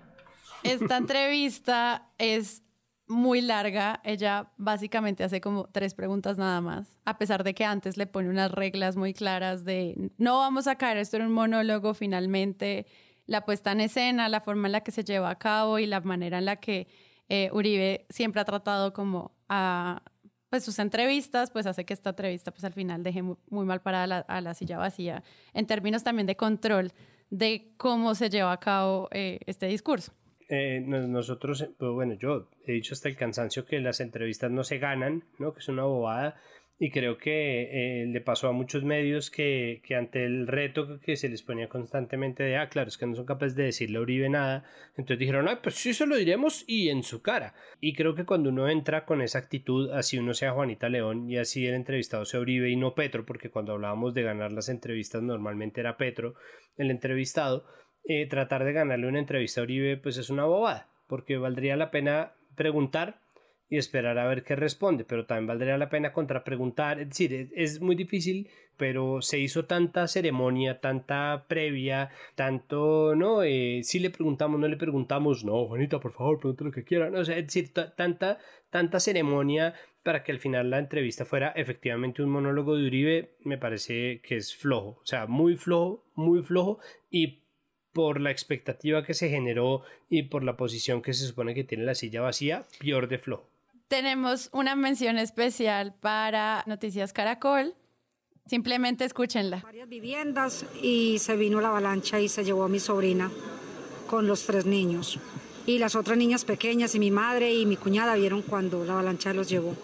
[0.62, 2.62] Esta entrevista es
[3.08, 4.00] muy larga.
[4.04, 8.30] Ella básicamente hace como tres preguntas nada más, a pesar de que antes le pone
[8.30, 12.86] unas reglas muy claras de no vamos a caer esto en un monólogo finalmente.
[13.26, 16.00] La puesta en escena, la forma en la que se lleva a cabo y la
[16.02, 16.86] manera en la que
[17.28, 20.02] eh, Uribe siempre ha tratado como a
[20.50, 24.20] pues sus entrevistas, pues hace que esta entrevista pues al final deje muy, mal parada
[24.20, 26.92] a la silla vacía, en términos también de control
[27.30, 30.12] de cómo se lleva a cabo eh, este discurso.
[30.48, 34.78] Eh, nosotros, pues, bueno, yo he dicho hasta el cansancio que las entrevistas no se
[34.78, 35.54] ganan, ¿no?
[35.54, 36.36] que es una bobada,
[36.78, 41.16] y creo que eh, le pasó a muchos medios que, que, ante el reto que
[41.16, 44.00] se les ponía constantemente de, ah, claro, es que no son capaces de decirle a
[44.00, 44.64] Uribe nada,
[44.96, 47.54] entonces dijeron, ah, pues sí se lo diremos y en su cara.
[47.80, 51.38] Y creo que cuando uno entra con esa actitud, así uno sea Juanita León y
[51.38, 55.22] así el entrevistado sea Uribe y no Petro, porque cuando hablábamos de ganar las entrevistas
[55.22, 56.34] normalmente era Petro
[56.76, 57.66] el entrevistado,
[58.04, 61.92] eh, tratar de ganarle una entrevista a Uribe pues es una bobada, porque valdría la
[61.92, 63.23] pena preguntar
[63.74, 67.80] y esperar a ver qué responde, pero también valdría la pena contrapreguntar, es decir, es,
[67.80, 73.42] muy difícil, pero se hizo tanta ceremonia, tanta previa, tanto, ¿no?
[73.42, 77.10] Eh, si le preguntamos, no le preguntamos, no, Juanita, por favor, pregunte lo que quiera,
[77.10, 78.38] no, o sea, es decir, tanta,
[78.70, 83.58] tanta ceremonia para que al final la entrevista fuera efectivamente un monólogo de Uribe, me
[83.58, 86.78] parece que es flojo, o sea, muy flojo, muy flojo
[87.10, 87.40] y
[87.92, 91.84] por la expectativa que se generó y por la posición que se supone que tiene
[91.84, 93.53] la silla vacía, peor de flojo.
[93.88, 97.74] Tenemos una mención especial para Noticias Caracol.
[98.46, 99.60] Simplemente escúchenla.
[99.62, 103.30] Varias viviendas y se vino la avalancha y se llevó a mi sobrina
[104.06, 105.18] con los tres niños.
[105.66, 109.32] Y las otras niñas pequeñas y mi madre y mi cuñada vieron cuando la avalancha
[109.32, 109.74] los llevó.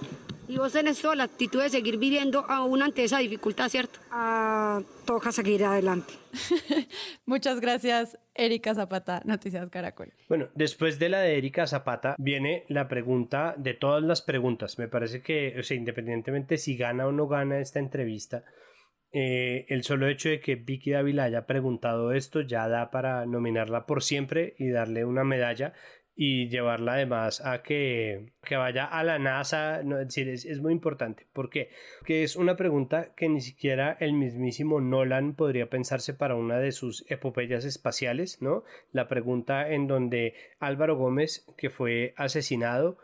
[0.51, 4.01] Y vos tenés toda la actitud de seguir viviendo aún ante esa dificultad, ¿cierto?
[4.11, 6.13] Ah, toca seguir adelante.
[7.25, 10.15] Muchas gracias, Erika Zapata, Noticias Caracol.
[10.29, 14.79] Bueno, después de la de Erika Zapata viene la pregunta de todas las preguntas.
[14.79, 18.45] Me parece que, o sea, independientemente si gana o no gana esta entrevista,
[19.13, 23.85] eh, el solo hecho de que Vicky Dávila haya preguntado esto ya da para nominarla
[23.85, 25.75] por siempre y darle una medalla
[26.23, 29.81] y llevarla además a que, que vaya a la NASA.
[29.81, 31.27] Es decir, es, muy importante.
[31.33, 31.71] ¿Por qué?
[32.01, 36.73] Porque es una pregunta que ni siquiera el mismísimo Nolan podría pensarse para una de
[36.73, 38.65] sus epopeyas espaciales, ¿no?
[38.93, 42.99] La pregunta en donde Álvaro Gómez, que fue asesinado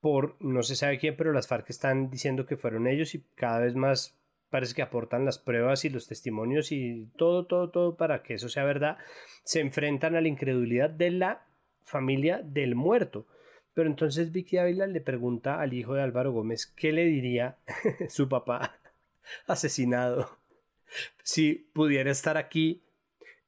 [0.00, 3.58] por no se sabe quién, pero las FARC están diciendo que fueron ellos y cada
[3.58, 4.18] vez más
[4.48, 8.48] parece que aportan las pruebas y los testimonios y todo, todo, todo para que eso
[8.48, 8.96] sea verdad,
[9.44, 11.47] se enfrentan a la incredulidad de la
[11.88, 13.26] familia del muerto.
[13.74, 17.58] Pero entonces Vicky Ávila le pregunta al hijo de Álvaro Gómez qué le diría
[18.08, 18.78] su papá
[19.46, 20.38] asesinado
[21.22, 22.82] si pudiera estar aquí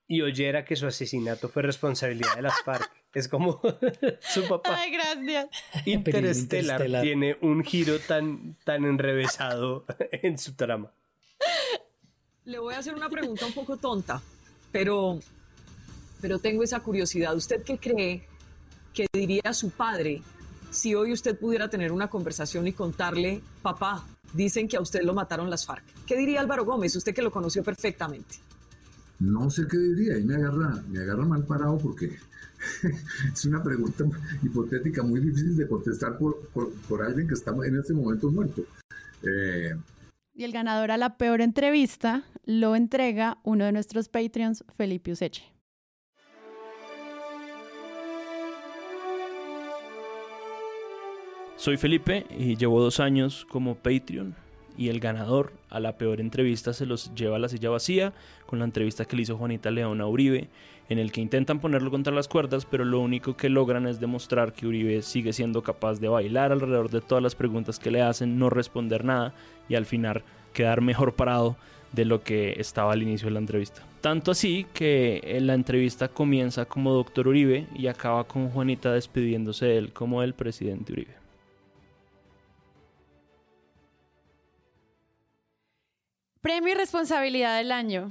[0.06, 2.90] y oyera que su asesinato fue responsabilidad de las FARC.
[3.14, 3.60] Es como
[4.20, 4.76] su papá.
[4.76, 5.48] Ay, gracias.
[5.84, 10.92] Interstellar, tiene un giro tan, tan enrevesado en su trama.
[12.44, 14.22] Le voy a hacer una pregunta un poco tonta,
[14.72, 15.18] pero,
[16.20, 17.34] pero tengo esa curiosidad.
[17.34, 18.29] ¿Usted qué cree
[19.00, 20.22] que diría su padre
[20.70, 25.14] si hoy usted pudiera tener una conversación y contarle, papá, dicen que a usted lo
[25.14, 25.84] mataron las FARC?
[26.06, 28.36] ¿Qué diría Álvaro Gómez, usted que lo conoció perfectamente?
[29.18, 32.16] No sé qué diría, y me agarra, me agarra mal parado porque
[33.32, 34.04] es una pregunta
[34.42, 38.62] hipotética muy difícil de contestar por, por, alguien que está en este momento muerto.
[39.22, 39.74] Eh,
[40.34, 45.59] y el ganador a la peor entrevista lo entrega uno de nuestros Patreons, Felipe Useche.
[51.60, 54.34] Soy Felipe y llevo dos años como Patreon
[54.78, 58.14] y el ganador a la peor entrevista se los lleva a la silla vacía
[58.46, 60.48] con la entrevista que le hizo Juanita León a Uribe
[60.88, 64.54] en el que intentan ponerlo contra las cuerdas pero lo único que logran es demostrar
[64.54, 68.38] que Uribe sigue siendo capaz de bailar alrededor de todas las preguntas que le hacen,
[68.38, 69.34] no responder nada
[69.68, 70.22] y al final
[70.54, 71.58] quedar mejor parado
[71.92, 73.82] de lo que estaba al inicio de la entrevista.
[74.00, 79.76] Tanto así que la entrevista comienza como doctor Uribe y acaba con Juanita despidiéndose de
[79.76, 81.19] él como el presidente Uribe.
[86.40, 88.10] Premio y responsabilidad del año.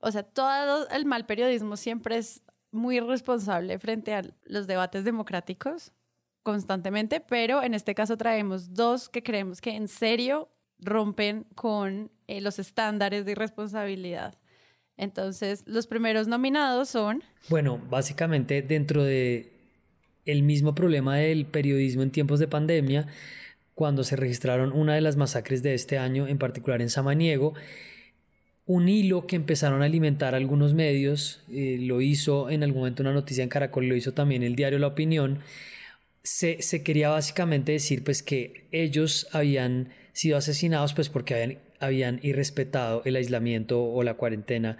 [0.00, 2.42] O sea, todo el mal periodismo siempre es
[2.72, 5.92] muy responsable frente a los debates democráticos
[6.42, 10.48] constantemente, pero en este caso traemos dos que creemos que en serio
[10.78, 14.38] rompen con eh, los estándares de irresponsabilidad.
[14.96, 17.22] Entonces, los primeros nominados son...
[17.48, 19.52] Bueno, básicamente dentro de
[20.26, 23.06] el mismo problema del periodismo en tiempos de pandemia,
[23.80, 27.54] cuando se registraron una de las masacres de este año, en particular en Samaniego.
[28.66, 33.14] Un hilo que empezaron a alimentar algunos medios, eh, lo hizo en algún momento una
[33.14, 35.38] noticia en Caracol, lo hizo también el diario La Opinión,
[36.22, 42.20] se, se quería básicamente decir pues que ellos habían sido asesinados pues porque habían, habían
[42.22, 44.76] irrespetado el aislamiento o la cuarentena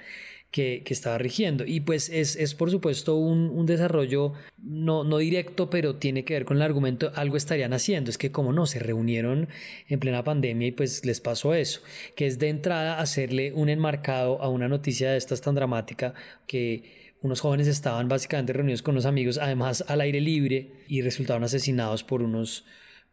[0.51, 1.65] que, estaba rigiendo.
[1.65, 6.35] Y pues es, es por supuesto un, un, desarrollo no, no directo, pero tiene que
[6.35, 8.11] ver con el argumento, algo estarían haciendo.
[8.11, 9.49] Es que como no, se reunieron
[9.89, 11.81] en plena pandemia y pues les pasó eso,
[12.17, 16.15] que es de entrada hacerle un enmarcado a una noticia de estas tan dramática
[16.47, 21.45] que unos jóvenes estaban básicamente reunidos con unos amigos, además al aire libre, y resultaron
[21.45, 22.65] asesinados por unos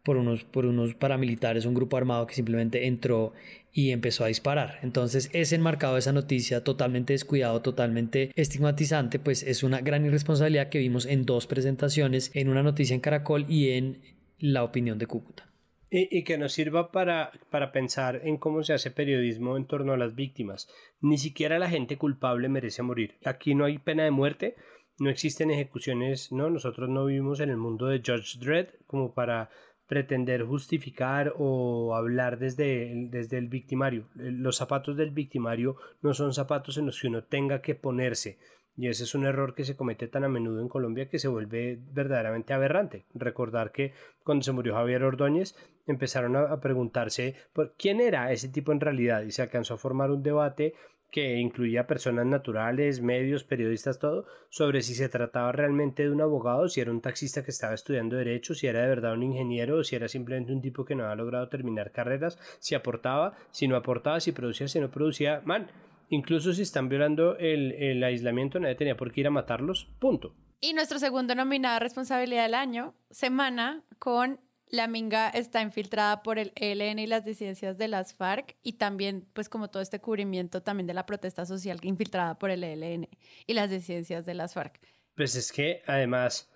[0.08, 3.34] por unos, por unos paramilitares, un grupo armado que simplemente entró
[3.78, 4.80] y empezó a disparar.
[4.82, 10.80] Entonces, ese enmarcado esa noticia, totalmente descuidado, totalmente estigmatizante, pues es una gran irresponsabilidad que
[10.80, 14.02] vimos en dos presentaciones, en una noticia en Caracol y en
[14.40, 15.48] La Opinión de Cúcuta.
[15.92, 19.98] Y, que nos sirva para, para pensar en cómo se hace periodismo en torno a
[19.98, 20.68] las víctimas.
[21.00, 23.14] Ni siquiera la gente culpable merece morir.
[23.26, 24.56] Aquí no hay pena de muerte,
[24.98, 29.52] no existen ejecuciones, no, nosotros no vivimos en el mundo de George Dredd como para
[29.88, 34.08] pretender justificar o hablar desde el, desde el victimario.
[34.16, 38.38] Los zapatos del victimario no son zapatos en los que uno tenga que ponerse.
[38.78, 41.28] Y ese es un error que se comete tan a menudo en Colombia que se
[41.28, 43.06] vuelve verdaderamente aberrante.
[43.16, 45.56] Recordar que cuando se murió Javier Ordóñez
[45.88, 50.12] empezaron a, preguntarse por quién era ese tipo en realidad y se alcanzó a formar
[50.12, 50.76] un debate
[51.12, 56.68] que incluía personas naturales, medios, periodistas, todo, sobre si se trataba realmente de un abogado,
[56.68, 59.84] si era un taxista que estaba estudiando derecho, si era de verdad un ingeniero o
[59.84, 63.76] si era simplemente un tipo que no había logrado terminar carreras, si aportaba, si no
[63.76, 65.42] aportaba, si producía, si no producía.
[65.46, 65.68] Man,
[66.10, 70.36] incluso si están violando el, el aislamiento, nadie tenía por qué ir a matarlos, punto.
[70.60, 74.40] Y nuestro segundo nominado responsabilidad del año, semana con
[74.70, 79.26] la Minga está infiltrada por el ELN y las disidencias de las FARC y también,
[79.34, 83.08] pues como todo este cubrimiento también de la protesta social infiltrada por el ELN
[83.46, 84.80] y las disidencias de las FARC.
[85.16, 86.50] Pues es que además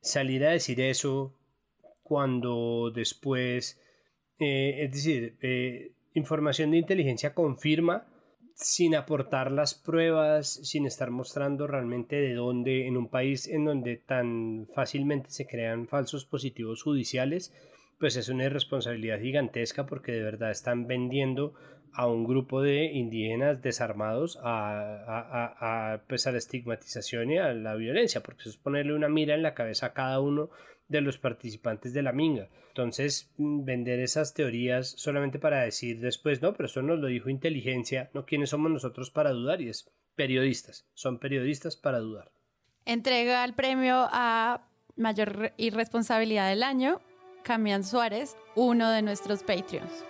[0.00, 1.34] salir a decir eso
[2.02, 3.78] cuando después,
[4.38, 8.06] eh, es decir, eh, información de inteligencia confirma
[8.58, 13.96] sin aportar las pruebas, sin estar mostrando realmente de dónde, en un país en donde
[13.96, 17.54] tan fácilmente se crean falsos positivos judiciales,
[18.00, 21.54] pues es una irresponsabilidad gigantesca porque de verdad están vendiendo
[21.92, 27.76] a un grupo de indígenas desarmados a, a, pues a la estigmatización y a la
[27.76, 30.50] violencia, porque eso es ponerle una mira en la cabeza a cada uno
[30.88, 32.48] de los participantes de la minga.
[32.68, 37.28] Entonces, mm, vender esas teorías solamente para decir después, no, pero eso nos lo dijo
[37.28, 39.60] inteligencia, no, ¿quiénes somos nosotros para dudar?
[39.60, 42.32] Y es periodistas, son periodistas para dudar.
[42.84, 44.66] Entrega el premio a
[44.96, 47.00] mayor irresponsabilidad del año,
[47.44, 50.04] Camián Suárez, uno de nuestros Patreons.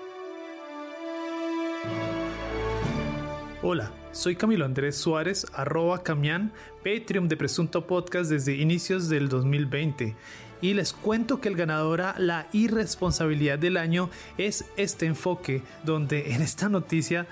[3.60, 6.52] Hola, soy Camilo Andrés Suárez, arroba Camián,
[6.84, 10.14] Patreon de Presunto Podcast desde inicios del 2020
[10.61, 16.32] y les cuento que el ganador a la irresponsabilidad del año es este enfoque, donde
[16.32, 17.26] en esta noticia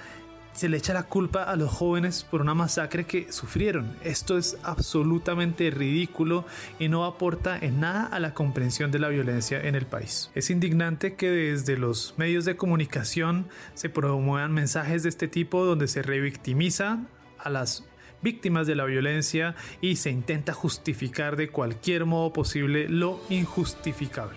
[0.57, 3.95] se le echa la culpa a los jóvenes por una masacre que sufrieron.
[4.03, 6.47] Esto es absolutamente ridículo
[6.79, 10.31] y no aporta en nada a la comprensión de la violencia en el país.
[10.35, 15.89] Es indignante que desde los medios de comunicación se promuevan mensajes de este tipo donde
[15.89, 17.01] se revictimiza
[17.39, 17.85] a las
[18.27, 24.37] víctimas de la violencia y se intenta justificar de cualquier modo posible lo injustificable.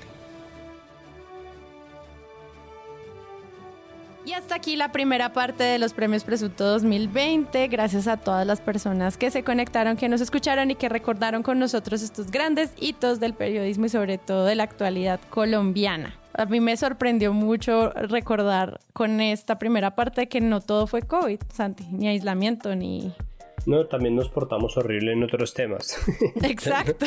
[4.25, 7.67] Y hasta aquí la primera parte de los premios Presunto 2020.
[7.67, 11.57] Gracias a todas las personas que se conectaron, que nos escucharon y que recordaron con
[11.57, 16.13] nosotros estos grandes hitos del periodismo y sobre todo de la actualidad colombiana.
[16.33, 21.39] A mí me sorprendió mucho recordar con esta primera parte que no todo fue COVID,
[21.51, 23.11] Santi, ni aislamiento, ni
[23.65, 25.97] no, también nos portamos horrible en otros temas.
[26.43, 27.05] Exacto.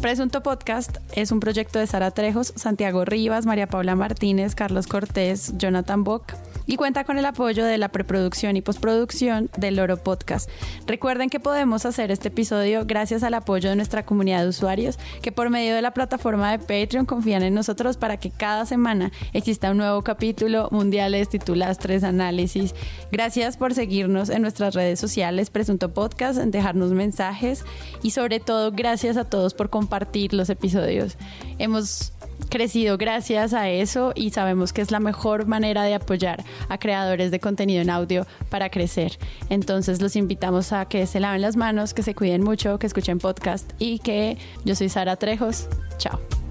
[0.00, 5.54] Presunto Podcast es un proyecto de Sara Trejos, Santiago Rivas, María Paula Martínez, Carlos Cortés,
[5.56, 6.34] Jonathan Bock
[6.66, 10.48] y cuenta con el apoyo de la preproducción y postproducción del Loro Podcast.
[10.86, 15.32] Recuerden que podemos hacer este episodio gracias al apoyo de nuestra comunidad de usuarios que
[15.32, 19.70] por medio de la plataforma de Patreon confían en nosotros para que cada semana exista
[19.70, 22.74] un nuevo capítulo mundiales tituladas tres análisis.
[23.12, 27.64] Gracias por seguirnos en nuestras redes sociales, Presunto Podcast, en dejarnos mensajes
[28.02, 31.16] y sobre todo gracias a todos por compartir los episodios.
[31.58, 32.13] Hemos
[32.48, 37.30] crecido gracias a eso y sabemos que es la mejor manera de apoyar a creadores
[37.30, 39.18] de contenido en audio para crecer.
[39.50, 43.18] Entonces los invitamos a que se laven las manos, que se cuiden mucho, que escuchen
[43.18, 45.68] podcast y que yo soy Sara Trejos.
[45.98, 46.43] Chao.